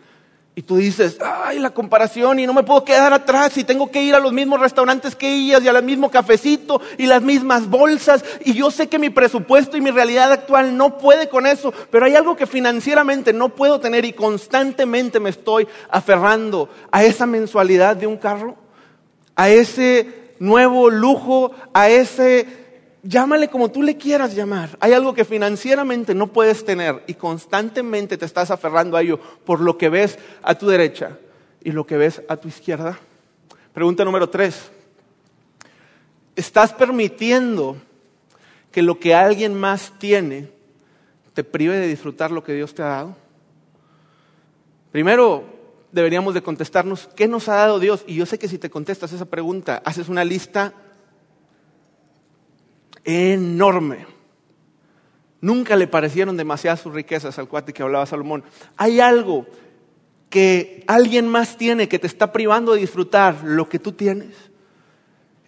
Y 0.56 0.64
tú 0.64 0.78
dices, 0.78 1.20
ay, 1.22 1.60
la 1.60 1.70
comparación 1.70 2.40
y 2.40 2.48
no 2.48 2.56
me 2.56 2.64
puedo 2.64 2.84
quedar 2.84 3.14
atrás 3.14 3.56
y 3.60 3.64
tengo 3.64 3.92
que 3.92 4.02
ir 4.02 4.16
a 4.16 4.20
los 4.20 4.34
mismos 4.34 4.62
restaurantes 4.62 5.16
que 5.16 5.32
ellas 5.32 5.62
y 5.62 5.68
al 5.68 5.84
mismo 5.84 6.10
cafecito 6.10 6.82
y 6.98 7.06
las 7.06 7.22
mismas 7.22 7.70
bolsas. 7.70 8.26
Y 8.44 8.56
yo 8.56 8.72
sé 8.72 8.88
que 8.88 8.98
mi 8.98 9.12
presupuesto 9.12 9.78
y 9.78 9.82
mi 9.82 9.92
realidad 9.92 10.32
actual 10.32 10.76
no 10.76 10.98
puede 10.98 11.30
con 11.30 11.46
eso, 11.46 11.72
pero 11.92 12.08
hay 12.08 12.16
algo 12.16 12.36
que 12.36 12.48
financieramente 12.48 13.32
no 13.32 13.50
puedo 13.50 13.80
tener 13.80 14.06
y 14.06 14.14
constantemente 14.14 15.20
me 15.20 15.30
estoy 15.30 15.68
aferrando 15.88 16.68
a 16.90 17.04
esa 17.04 17.28
mensualidad 17.28 17.96
de 17.96 18.08
un 18.08 18.18
carro, 18.18 18.56
a 19.36 19.50
ese 19.52 20.34
nuevo 20.40 20.90
lujo, 20.90 21.52
a 21.76 21.90
ese 21.90 22.69
llámale 23.04 23.50
como 23.50 23.72
tú 23.72 23.82
le 23.82 23.98
quieras 23.98 24.36
llamar. 24.36 24.78
Hay 24.80 24.94
algo 24.94 25.14
que 25.14 25.26
financieramente 25.26 26.14
no 26.14 26.28
puedes 26.28 26.66
tener 26.66 27.04
y 27.08 27.14
constantemente 27.14 28.18
te 28.18 28.26
estás 28.26 28.52
aferrando 28.52 28.98
a 28.98 29.02
ello 29.02 29.20
por 29.46 29.62
lo 29.62 29.78
que 29.78 29.90
ves 29.90 30.18
a 30.42 30.56
tu 30.56 30.68
derecha 30.68 31.18
y 31.64 31.72
lo 31.72 31.86
que 31.86 31.98
ves 31.98 32.22
a 32.28 32.38
tu 32.38 32.48
izquierda. 32.48 33.00
Pregunta 33.74 34.04
número 34.04 34.30
tres. 34.30 34.72
¿Estás 36.36 36.74
permitiendo 36.74 37.78
que 38.72 38.82
lo 38.82 39.00
que 39.00 39.14
alguien 39.14 39.60
más 39.60 39.94
tiene 40.00 40.50
te 41.34 41.44
prive 41.44 41.78
de 41.78 41.88
disfrutar 41.88 42.32
lo 42.32 42.44
que 42.44 42.54
Dios 42.54 42.74
te 42.74 42.82
ha 42.82 42.88
dado? 42.88 43.16
Primero, 44.92 45.44
deberíamos 45.92 46.34
de 46.34 46.42
contestarnos, 46.42 47.10
¿qué 47.16 47.28
nos 47.28 47.48
ha 47.50 47.56
dado 47.56 47.80
Dios? 47.80 48.04
Y 48.08 48.16
yo 48.16 48.26
sé 48.26 48.40
que 48.40 48.48
si 48.48 48.58
te 48.58 48.70
contestas 48.70 49.12
esa 49.12 49.26
pregunta, 49.26 49.82
haces 49.86 50.10
una 50.10 50.24
lista 50.24 50.74
enorme. 53.10 54.06
Nunca 55.42 55.76
le 55.76 55.88
parecieron 55.88 56.38
demasiadas 56.38 56.82
sus 56.82 56.94
riquezas 56.94 57.40
al 57.40 57.48
cuate 57.48 57.74
que 57.74 57.84
hablaba 57.84 58.06
Salomón. 58.06 58.44
Hay 58.78 59.00
algo 59.00 59.48
que 60.30 60.84
alguien 60.88 61.28
más 61.28 61.58
tiene 61.58 61.88
que 61.88 62.00
te 62.00 62.08
está 62.08 62.32
privando 62.32 62.74
de 62.74 62.82
disfrutar 62.82 63.44
lo 63.44 63.68
que 63.70 63.80
tú 63.80 63.94
tienes. 63.94 64.36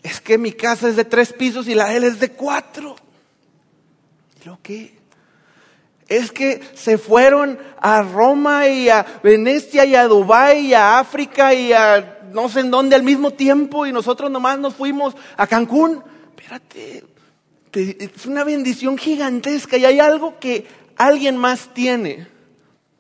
Es 0.02 0.20
que 0.20 0.38
mi 0.38 0.54
casa 0.54 0.90
es 0.90 0.96
de 0.96 1.06
tres 1.06 1.34
pisos 1.34 1.68
y 1.68 1.76
la 1.76 1.88
de 1.88 1.98
él 1.98 2.04
es 2.06 2.20
de 2.20 2.32
cuatro. 2.32 2.96
¿Lo 4.46 4.60
qué? 4.64 4.98
Es 6.08 6.32
que 6.32 6.62
se 6.74 6.98
fueron 6.98 7.60
a 7.80 8.02
Roma 8.02 8.68
y 8.68 8.90
a 8.90 9.06
Venecia 9.24 9.86
y 9.86 9.96
a 9.96 10.08
Dubái 10.08 10.68
y 10.68 10.74
a 10.74 11.00
África 11.00 11.54
y 11.54 11.72
a 11.72 12.20
no 12.34 12.50
sé 12.50 12.62
en 12.62 12.72
dónde 12.72 12.96
al 12.96 13.04
mismo 13.04 13.32
tiempo 13.32 13.86
y 13.86 13.92
nosotros 13.92 14.32
nomás 14.32 14.58
nos 14.58 14.74
fuimos 14.74 15.16
a 15.38 15.46
Cancún. 15.48 16.04
Espérate, 16.30 17.04
es 17.74 18.26
una 18.26 18.44
bendición 18.44 18.98
gigantesca 18.98 19.78
y 19.78 19.86
hay 19.86 20.00
algo 20.00 20.40
que 20.40 20.66
alguien 20.98 21.38
más 21.38 21.74
tiene 21.74 22.28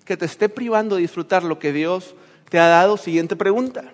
que 0.05 0.17
te 0.17 0.25
esté 0.25 0.49
privando 0.49 0.95
de 0.95 1.01
disfrutar 1.01 1.43
lo 1.43 1.59
que 1.59 1.71
Dios 1.71 2.15
te 2.49 2.59
ha 2.59 2.67
dado. 2.67 2.97
Siguiente 2.97 3.35
pregunta. 3.35 3.91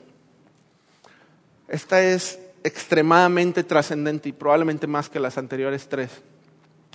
Esta 1.68 2.02
es 2.02 2.40
extremadamente 2.64 3.64
trascendente 3.64 4.30
y 4.30 4.32
probablemente 4.32 4.88
más 4.88 5.10
que 5.10 5.20
las 5.20 5.38
anteriores 5.38 5.88
tres. 5.88 6.10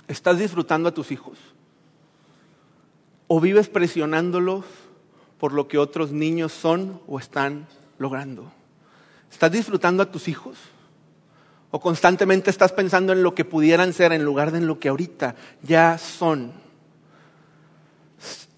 ¿Estás 0.07 0.39
disfrutando 0.39 0.89
a 0.89 0.93
tus 0.93 1.11
hijos? 1.11 1.37
¿O 3.27 3.39
vives 3.39 3.69
presionándolos 3.69 4.65
por 5.39 5.53
lo 5.53 5.67
que 5.67 5.77
otros 5.77 6.11
niños 6.11 6.51
son 6.51 7.01
o 7.07 7.19
están 7.19 7.67
logrando? 7.97 8.51
¿Estás 9.31 9.51
disfrutando 9.51 10.03
a 10.03 10.11
tus 10.11 10.27
hijos? 10.27 10.57
O 11.75 11.79
constantemente 11.79 12.51
estás 12.51 12.71
pensando 12.71 13.13
en 13.13 13.23
lo 13.23 13.33
que 13.33 13.45
pudieran 13.45 13.93
ser 13.93 14.13
en 14.13 14.23
lugar 14.23 14.51
de 14.51 14.59
en 14.59 14.67
lo 14.67 14.77
que 14.77 14.89
ahorita 14.89 15.33
ya 15.63 15.97
son. 15.97 16.51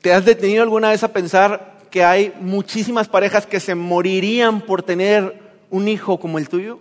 ¿Te 0.02 0.12
has 0.12 0.26
detenido 0.26 0.64
alguna 0.64 0.90
vez 0.90 1.02
a 1.02 1.14
pensar 1.14 1.78
que 1.90 2.04
hay 2.04 2.34
muchísimas 2.42 3.08
parejas 3.08 3.46
que 3.46 3.62
se 3.62 3.74
morirían 3.74 4.60
por 4.60 4.84
tener 4.84 5.40
un 5.70 5.88
hijo 5.88 6.20
como 6.20 6.40
el 6.40 6.50
tuyo? 6.50 6.80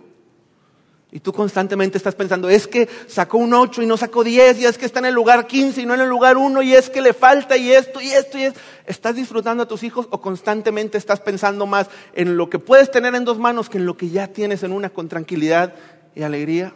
Y 1.09 1.21
tú 1.21 1.31
constantemente 1.31 1.97
estás 1.97 2.15
pensando, 2.15 2.49
es 2.49 2.67
que 2.67 2.89
sacó 3.07 3.37
un 3.37 3.53
8 3.53 3.83
y 3.83 3.85
no 3.85 3.95
sacó 3.95 4.21
10, 4.21 4.59
y 4.59 4.65
es 4.65 4.77
que 4.77 4.85
está 4.85 4.99
en 4.99 5.05
el 5.05 5.13
lugar 5.13 5.47
15 5.47 5.83
y 5.83 5.85
no 5.85 5.93
en 5.93 6.01
el 6.01 6.09
lugar 6.09 6.35
1, 6.35 6.61
y 6.63 6.75
es 6.75 6.89
que 6.89 6.99
le 6.99 7.13
falta 7.13 7.55
y 7.55 7.71
esto 7.71 8.01
y 8.01 8.11
esto 8.11 8.37
y 8.37 8.43
esto. 8.43 8.59
¿Estás 8.85 9.15
disfrutando 9.15 9.63
a 9.63 9.67
tus 9.69 9.83
hijos 9.83 10.09
o 10.09 10.19
constantemente 10.19 10.97
estás 10.97 11.21
pensando 11.21 11.65
más 11.65 11.87
en 12.13 12.35
lo 12.35 12.49
que 12.49 12.59
puedes 12.59 12.91
tener 12.91 13.15
en 13.15 13.23
dos 13.23 13.39
manos 13.39 13.69
que 13.69 13.77
en 13.77 13.85
lo 13.85 13.95
que 13.95 14.09
ya 14.09 14.27
tienes 14.27 14.63
en 14.63 14.73
una 14.73 14.89
con 14.89 15.07
tranquilidad 15.07 15.73
y 16.15 16.23
alegría. 16.23 16.73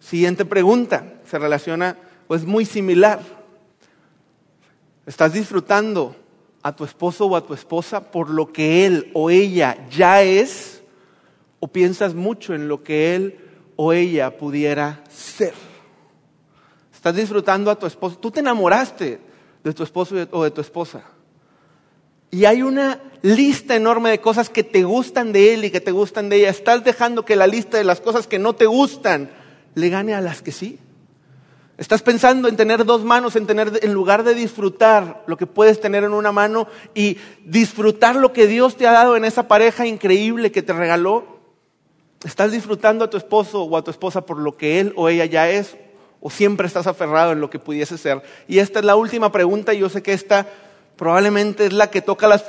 Siguiente 0.00 0.44
pregunta, 0.44 1.14
se 1.26 1.38
relaciona 1.38 1.96
o 2.28 2.34
es 2.34 2.44
muy 2.44 2.64
similar. 2.64 3.20
¿Estás 5.06 5.32
disfrutando 5.32 6.14
a 6.62 6.74
tu 6.74 6.84
esposo 6.84 7.26
o 7.26 7.36
a 7.36 7.44
tu 7.44 7.54
esposa 7.54 8.10
por 8.10 8.30
lo 8.30 8.52
que 8.52 8.86
él 8.86 9.10
o 9.14 9.30
ella 9.30 9.88
ya 9.90 10.22
es? 10.22 10.82
¿O 11.60 11.68
piensas 11.68 12.14
mucho 12.14 12.54
en 12.54 12.68
lo 12.68 12.82
que 12.82 13.16
él 13.16 13.40
o 13.76 13.92
ella 13.92 14.36
pudiera 14.36 15.02
ser? 15.08 15.54
¿Estás 16.92 17.16
disfrutando 17.16 17.70
a 17.70 17.78
tu 17.78 17.86
esposo? 17.86 18.18
Tú 18.18 18.30
te 18.30 18.40
enamoraste 18.40 19.18
de 19.64 19.72
tu 19.72 19.82
esposo 19.82 20.14
o 20.30 20.44
de 20.44 20.50
tu 20.50 20.60
esposa. 20.60 21.02
Y 22.30 22.44
hay 22.44 22.62
una 22.62 23.00
lista 23.22 23.74
enorme 23.74 24.10
de 24.10 24.20
cosas 24.20 24.50
que 24.50 24.62
te 24.62 24.84
gustan 24.84 25.32
de 25.32 25.54
él 25.54 25.64
y 25.64 25.70
que 25.70 25.80
te 25.80 25.92
gustan 25.92 26.28
de 26.28 26.36
ella. 26.36 26.50
Estás 26.50 26.84
dejando 26.84 27.24
que 27.24 27.36
la 27.36 27.46
lista 27.46 27.78
de 27.78 27.84
las 27.84 28.00
cosas 28.00 28.26
que 28.26 28.38
no 28.38 28.54
te 28.54 28.66
gustan 28.66 29.30
le 29.74 29.88
gane 29.88 30.14
a 30.14 30.20
las 30.20 30.42
que 30.42 30.52
sí. 30.52 30.78
Estás 31.78 32.02
pensando 32.02 32.48
en 32.48 32.56
tener 32.56 32.84
dos 32.84 33.04
manos, 33.04 33.36
en 33.36 33.46
tener, 33.46 33.78
en 33.82 33.92
lugar 33.92 34.24
de 34.24 34.34
disfrutar 34.34 35.22
lo 35.28 35.36
que 35.36 35.46
puedes 35.46 35.80
tener 35.80 36.02
en 36.02 36.12
una 36.12 36.32
mano 36.32 36.66
y 36.92 37.18
disfrutar 37.44 38.16
lo 38.16 38.32
que 38.32 38.48
Dios 38.48 38.76
te 38.76 38.86
ha 38.88 38.92
dado 38.92 39.16
en 39.16 39.24
esa 39.24 39.46
pareja 39.46 39.86
increíble 39.86 40.50
que 40.50 40.62
te 40.62 40.72
regaló. 40.72 41.38
Estás 42.24 42.50
disfrutando 42.50 43.04
a 43.04 43.10
tu 43.10 43.16
esposo 43.16 43.62
o 43.62 43.76
a 43.76 43.84
tu 43.84 43.92
esposa 43.92 44.26
por 44.26 44.38
lo 44.38 44.56
que 44.56 44.80
él 44.80 44.92
o 44.96 45.08
ella 45.08 45.24
ya 45.24 45.48
es, 45.48 45.76
o 46.20 46.30
siempre 46.30 46.66
estás 46.66 46.88
aferrado 46.88 47.30
en 47.30 47.40
lo 47.40 47.48
que 47.48 47.60
pudiese 47.60 47.96
ser. 47.96 48.22
Y 48.48 48.58
esta 48.58 48.80
es 48.80 48.84
la 48.84 48.96
última 48.96 49.30
pregunta, 49.30 49.72
y 49.72 49.78
yo 49.78 49.88
sé 49.88 50.02
que 50.02 50.12
esta 50.12 50.48
probablemente 50.98 51.66
es 51.66 51.72
la 51.72 51.90
que 51.90 52.02
toca 52.02 52.26
las, 52.26 52.44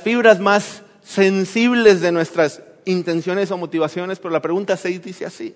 fibras 0.00 0.40
más 0.40 0.82
sensibles 1.04 2.00
de 2.00 2.10
nuestras 2.10 2.62
intenciones 2.86 3.50
o 3.50 3.58
motivaciones, 3.58 4.18
pero 4.18 4.30
la 4.30 4.40
pregunta 4.40 4.76
6 4.76 5.02
dice 5.02 5.26
así. 5.26 5.54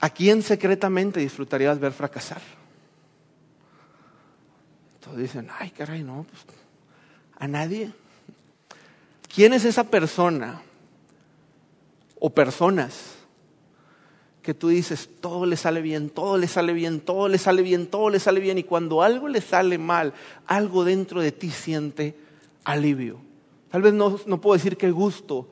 ¿A 0.00 0.08
quién 0.08 0.42
secretamente 0.42 1.20
disfrutarías 1.20 1.78
ver 1.78 1.92
fracasar? 1.92 2.40
Todos 5.00 5.18
dicen, 5.18 5.48
ay 5.58 5.70
caray, 5.70 6.02
no, 6.02 6.24
pues, 6.28 6.42
a 7.38 7.46
nadie. 7.46 7.92
¿Quién 9.32 9.52
es 9.52 9.66
esa 9.66 9.84
persona 9.84 10.62
o 12.18 12.30
personas 12.30 13.17
que 14.48 14.54
tú 14.54 14.68
dices, 14.68 15.10
todo 15.20 15.44
le 15.44 15.58
sale 15.58 15.82
bien, 15.82 16.08
todo 16.08 16.38
le 16.38 16.48
sale 16.48 16.72
bien, 16.72 17.00
todo 17.00 17.28
le 17.28 17.36
sale 17.36 17.60
bien, 17.60 17.86
todo 17.86 18.08
le 18.08 18.18
sale 18.18 18.40
bien, 18.40 18.56
y 18.56 18.62
cuando 18.62 19.02
algo 19.02 19.28
le 19.28 19.42
sale 19.42 19.76
mal, 19.76 20.14
algo 20.46 20.84
dentro 20.84 21.20
de 21.20 21.32
ti 21.32 21.50
siente 21.50 22.14
alivio. 22.64 23.18
Tal 23.70 23.82
vez 23.82 23.92
no, 23.92 24.18
no 24.24 24.40
puedo 24.40 24.56
decir 24.56 24.78
que 24.78 24.90
gusto, 24.90 25.46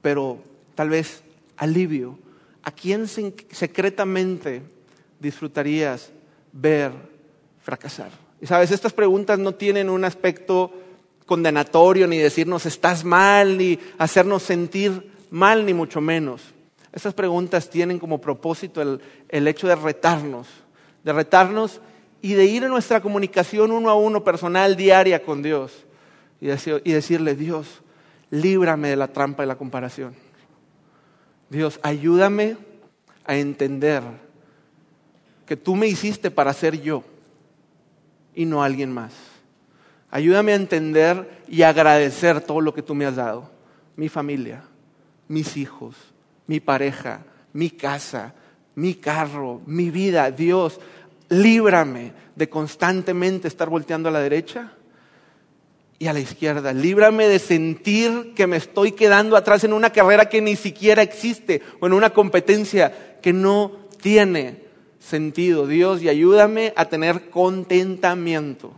pero 0.00 0.38
tal 0.74 0.88
vez 0.88 1.22
alivio. 1.58 2.18
¿A 2.62 2.70
quién 2.70 3.06
secretamente 3.06 4.62
disfrutarías 5.20 6.10
ver 6.50 6.92
fracasar? 7.62 8.12
Y 8.40 8.46
sabes, 8.46 8.70
estas 8.70 8.94
preguntas 8.94 9.38
no 9.38 9.56
tienen 9.56 9.90
un 9.90 10.06
aspecto 10.06 10.72
condenatorio, 11.26 12.06
ni 12.06 12.16
decirnos 12.16 12.64
estás 12.64 13.04
mal, 13.04 13.58
ni 13.58 13.78
hacernos 13.98 14.42
sentir 14.42 15.12
mal, 15.28 15.66
ni 15.66 15.74
mucho 15.74 16.00
menos. 16.00 16.40
Estas 16.98 17.14
preguntas 17.14 17.70
tienen 17.70 18.00
como 18.00 18.20
propósito 18.20 18.82
el, 18.82 19.46
hecho 19.46 19.68
de 19.68 19.76
retarnos, 19.76 20.48
de 21.04 21.12
retarnos 21.12 21.80
y 22.20 22.32
de 22.32 22.44
ir 22.44 22.64
en 22.64 22.70
nuestra 22.70 23.00
comunicación 23.00 23.70
uno 23.70 23.88
a 23.88 23.94
uno 23.94 24.24
personal 24.24 24.74
diaria 24.74 25.22
con 25.22 25.40
Dios 25.40 25.86
y, 26.40 26.48
y 26.48 26.92
decirle, 26.92 27.36
Dios, 27.36 27.82
líbrame 28.30 28.88
de 28.88 28.96
la 28.96 29.06
trampa 29.06 29.44
de 29.44 29.46
la 29.46 29.54
comparación. 29.54 30.12
Dios, 31.48 31.78
ayúdame 31.84 32.56
a 33.24 33.36
entender 33.36 34.02
que 35.46 35.56
tú 35.56 35.76
me 35.76 35.86
hiciste 35.86 36.32
para 36.32 36.52
ser 36.52 36.82
yo 36.82 37.04
y 38.34 38.44
no 38.44 38.64
alguien 38.64 38.90
más. 38.90 39.12
Ayúdame 40.10 40.50
a 40.50 40.56
entender 40.56 41.44
y 41.46 41.62
agradecer 41.62 42.40
todo 42.40 42.60
lo 42.60 42.74
que 42.74 42.82
tú 42.82 42.96
me 42.96 43.06
has 43.06 43.14
dado. 43.14 43.48
Mi 43.94 44.08
familia, 44.08 44.64
mis 45.28 45.56
hijos, 45.56 45.94
mi 46.48 46.58
pareja, 46.58 47.20
mi 47.52 47.70
casa, 47.70 48.34
mi 48.74 48.94
carro, 48.94 49.60
mi 49.66 49.90
vida. 49.90 50.32
Dios, 50.32 50.80
líbrame 51.28 52.12
de 52.34 52.48
constantemente 52.48 53.46
estar 53.46 53.68
volteando 53.70 54.08
a 54.08 54.12
la 54.12 54.20
derecha 54.20 54.72
y 55.98 56.06
a 56.06 56.12
la 56.12 56.20
izquierda. 56.20 56.72
Líbrame 56.72 57.28
de 57.28 57.38
sentir 57.38 58.32
que 58.34 58.46
me 58.46 58.56
estoy 58.56 58.92
quedando 58.92 59.36
atrás 59.36 59.62
en 59.64 59.72
una 59.72 59.90
carrera 59.90 60.28
que 60.28 60.40
ni 60.40 60.56
siquiera 60.56 61.02
existe 61.02 61.62
o 61.80 61.86
en 61.86 61.92
una 61.92 62.10
competencia 62.10 63.18
que 63.20 63.32
no 63.32 63.72
tiene 64.00 64.62
sentido. 64.98 65.66
Dios, 65.66 66.02
y 66.02 66.08
ayúdame 66.08 66.72
a 66.76 66.86
tener 66.86 67.30
contentamiento 67.30 68.72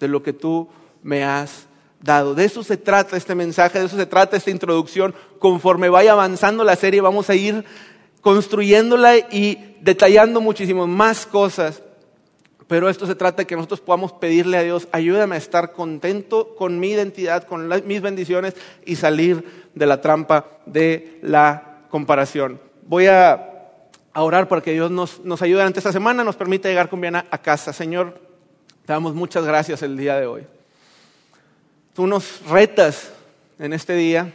de 0.00 0.08
lo 0.08 0.22
que 0.22 0.32
tú 0.32 0.68
me 1.02 1.24
has 1.24 1.66
dado. 2.06 2.34
De 2.34 2.44
eso 2.44 2.62
se 2.62 2.78
trata 2.78 3.16
este 3.16 3.34
mensaje, 3.34 3.78
de 3.78 3.86
eso 3.86 3.96
se 3.96 4.06
trata 4.06 4.36
esta 4.36 4.50
introducción. 4.50 5.14
Conforme 5.38 5.90
vaya 5.90 6.12
avanzando 6.12 6.64
la 6.64 6.76
serie, 6.76 7.02
vamos 7.02 7.28
a 7.28 7.34
ir 7.34 7.64
construyéndola 8.22 9.18
y 9.18 9.76
detallando 9.80 10.40
muchísimas 10.40 10.88
más 10.88 11.26
cosas. 11.26 11.82
Pero 12.66 12.88
esto 12.88 13.06
se 13.06 13.14
trata 13.14 13.42
de 13.42 13.46
que 13.46 13.54
nosotros 13.54 13.80
podamos 13.80 14.12
pedirle 14.12 14.56
a 14.56 14.62
Dios, 14.62 14.88
ayúdame 14.90 15.36
a 15.36 15.38
estar 15.38 15.72
contento 15.72 16.56
con 16.56 16.80
mi 16.80 16.90
identidad, 16.90 17.44
con 17.44 17.68
mis 17.86 18.00
bendiciones 18.00 18.54
y 18.84 18.96
salir 18.96 19.68
de 19.74 19.86
la 19.86 20.00
trampa 20.00 20.46
de 20.66 21.20
la 21.22 21.82
comparación. 21.90 22.60
Voy 22.82 23.06
a, 23.06 23.52
orar 24.14 24.48
para 24.48 24.62
que 24.62 24.72
Dios 24.72 24.90
nos, 24.90 25.20
nos, 25.24 25.42
ayude 25.42 25.58
durante 25.58 25.78
esta 25.78 25.92
semana, 25.92 26.24
nos 26.24 26.36
permita 26.36 26.68
llegar 26.68 26.88
con 26.88 27.00
bien 27.00 27.16
a 27.16 27.38
casa. 27.42 27.72
Señor, 27.72 28.18
te 28.84 28.92
damos 28.92 29.14
muchas 29.14 29.44
gracias 29.44 29.82
el 29.82 29.96
día 29.96 30.16
de 30.16 30.26
hoy. 30.26 30.55
Tú 31.96 32.06
nos 32.06 32.42
retas 32.46 33.10
en 33.58 33.72
este 33.72 33.94
día, 33.94 34.34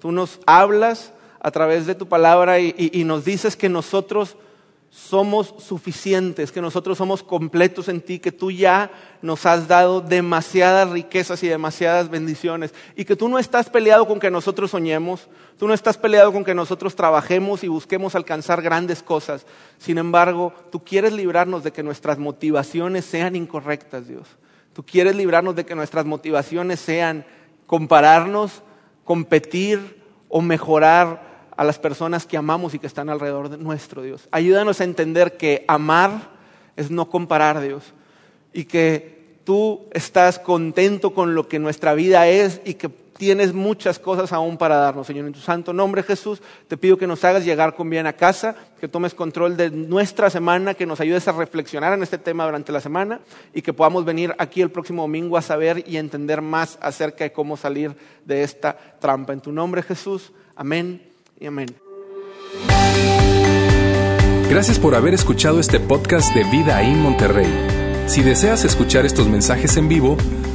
tú 0.00 0.10
nos 0.10 0.40
hablas 0.44 1.12
a 1.38 1.52
través 1.52 1.86
de 1.86 1.94
tu 1.94 2.08
palabra 2.08 2.58
y, 2.58 3.04
nos 3.04 3.24
dices 3.24 3.56
que 3.56 3.68
nosotros 3.68 4.36
somos 4.90 5.54
suficientes, 5.58 6.50
que 6.50 6.60
nosotros 6.60 6.98
somos 6.98 7.22
completos 7.22 7.88
en 7.88 8.00
ti, 8.00 8.18
que 8.18 8.32
tú 8.32 8.50
ya 8.50 8.90
nos 9.22 9.46
has 9.46 9.68
dado 9.68 10.00
demasiadas 10.00 10.90
riquezas 10.90 11.44
y 11.44 11.46
demasiadas 11.46 12.10
bendiciones 12.10 12.74
y 12.96 13.04
que 13.04 13.14
tú 13.14 13.28
no 13.28 13.38
estás 13.38 13.70
peleado 13.70 14.08
con 14.08 14.18
que 14.18 14.28
nosotros 14.28 14.72
soñemos, 14.72 15.28
tú 15.60 15.68
no 15.68 15.74
estás 15.74 15.96
peleado 15.96 16.32
con 16.32 16.42
que 16.42 16.56
nosotros 16.56 16.96
trabajemos 16.96 17.62
y 17.62 17.68
busquemos 17.68 18.16
alcanzar 18.16 18.62
grandes 18.62 19.00
cosas. 19.00 19.46
Sin 19.78 19.96
embargo, 19.96 20.52
tú 20.72 20.82
quieres 20.82 21.12
librarnos 21.12 21.62
de 21.62 21.70
que 21.70 21.84
nuestras 21.84 22.18
motivaciones 22.18 23.04
sean 23.04 23.36
incorrectas, 23.36 24.08
Dios. 24.08 24.26
Tú 24.72 24.84
quieres 24.84 25.16
librarnos 25.16 25.56
de 25.56 25.64
que 25.64 25.74
nuestras 25.74 26.06
motivaciones 26.06 26.80
sean 26.80 27.24
compararnos, 27.66 28.62
competir 29.04 30.02
o 30.28 30.40
mejorar 30.40 31.50
a 31.56 31.64
las 31.64 31.78
personas 31.78 32.26
que 32.26 32.36
amamos 32.36 32.74
y 32.74 32.78
que 32.78 32.86
están 32.86 33.10
alrededor 33.10 33.48
de 33.48 33.58
nuestro 33.58 34.02
Dios. 34.02 34.28
Ayúdanos 34.30 34.80
a 34.80 34.84
entender 34.84 35.36
que 35.36 35.64
amar 35.68 36.30
es 36.76 36.90
no 36.90 37.10
comparar, 37.10 37.60
Dios, 37.60 37.92
y 38.52 38.64
que 38.64 39.36
tú 39.44 39.88
estás 39.92 40.38
contento 40.38 41.12
con 41.12 41.34
lo 41.34 41.48
que 41.48 41.58
nuestra 41.58 41.94
vida 41.94 42.28
es 42.28 42.60
y 42.64 42.74
que 42.74 42.88
tienes 43.20 43.52
muchas 43.52 43.98
cosas 43.98 44.32
aún 44.32 44.56
para 44.56 44.76
darnos, 44.76 45.06
Señor. 45.06 45.26
En 45.26 45.34
tu 45.34 45.40
santo 45.40 45.74
nombre, 45.74 46.02
Jesús, 46.02 46.40
te 46.68 46.78
pido 46.78 46.96
que 46.96 47.06
nos 47.06 47.22
hagas 47.22 47.44
llegar 47.44 47.76
con 47.76 47.90
bien 47.90 48.06
a 48.06 48.14
casa, 48.14 48.56
que 48.80 48.88
tomes 48.88 49.12
control 49.12 49.58
de 49.58 49.70
nuestra 49.70 50.30
semana, 50.30 50.72
que 50.72 50.86
nos 50.86 51.02
ayudes 51.02 51.28
a 51.28 51.32
reflexionar 51.32 51.92
en 51.92 52.02
este 52.02 52.16
tema 52.16 52.46
durante 52.46 52.72
la 52.72 52.80
semana 52.80 53.20
y 53.52 53.60
que 53.60 53.74
podamos 53.74 54.06
venir 54.06 54.34
aquí 54.38 54.62
el 54.62 54.70
próximo 54.70 55.02
domingo 55.02 55.36
a 55.36 55.42
saber 55.42 55.84
y 55.86 55.98
entender 55.98 56.40
más 56.40 56.78
acerca 56.80 57.24
de 57.24 57.32
cómo 57.32 57.58
salir 57.58 57.94
de 58.24 58.42
esta 58.42 58.74
trampa. 58.98 59.34
En 59.34 59.42
tu 59.42 59.52
nombre, 59.52 59.82
Jesús. 59.82 60.32
Amén 60.56 61.12
y 61.38 61.44
amén. 61.44 61.68
Gracias 64.48 64.78
por 64.78 64.94
haber 64.94 65.12
escuchado 65.12 65.60
este 65.60 65.78
podcast 65.78 66.34
de 66.34 66.44
Vida 66.44 66.80
en 66.80 67.02
Monterrey. 67.02 67.52
Si 68.06 68.22
deseas 68.22 68.64
escuchar 68.64 69.04
estos 69.04 69.28
mensajes 69.28 69.76
en 69.76 69.88
vivo, 69.88 70.16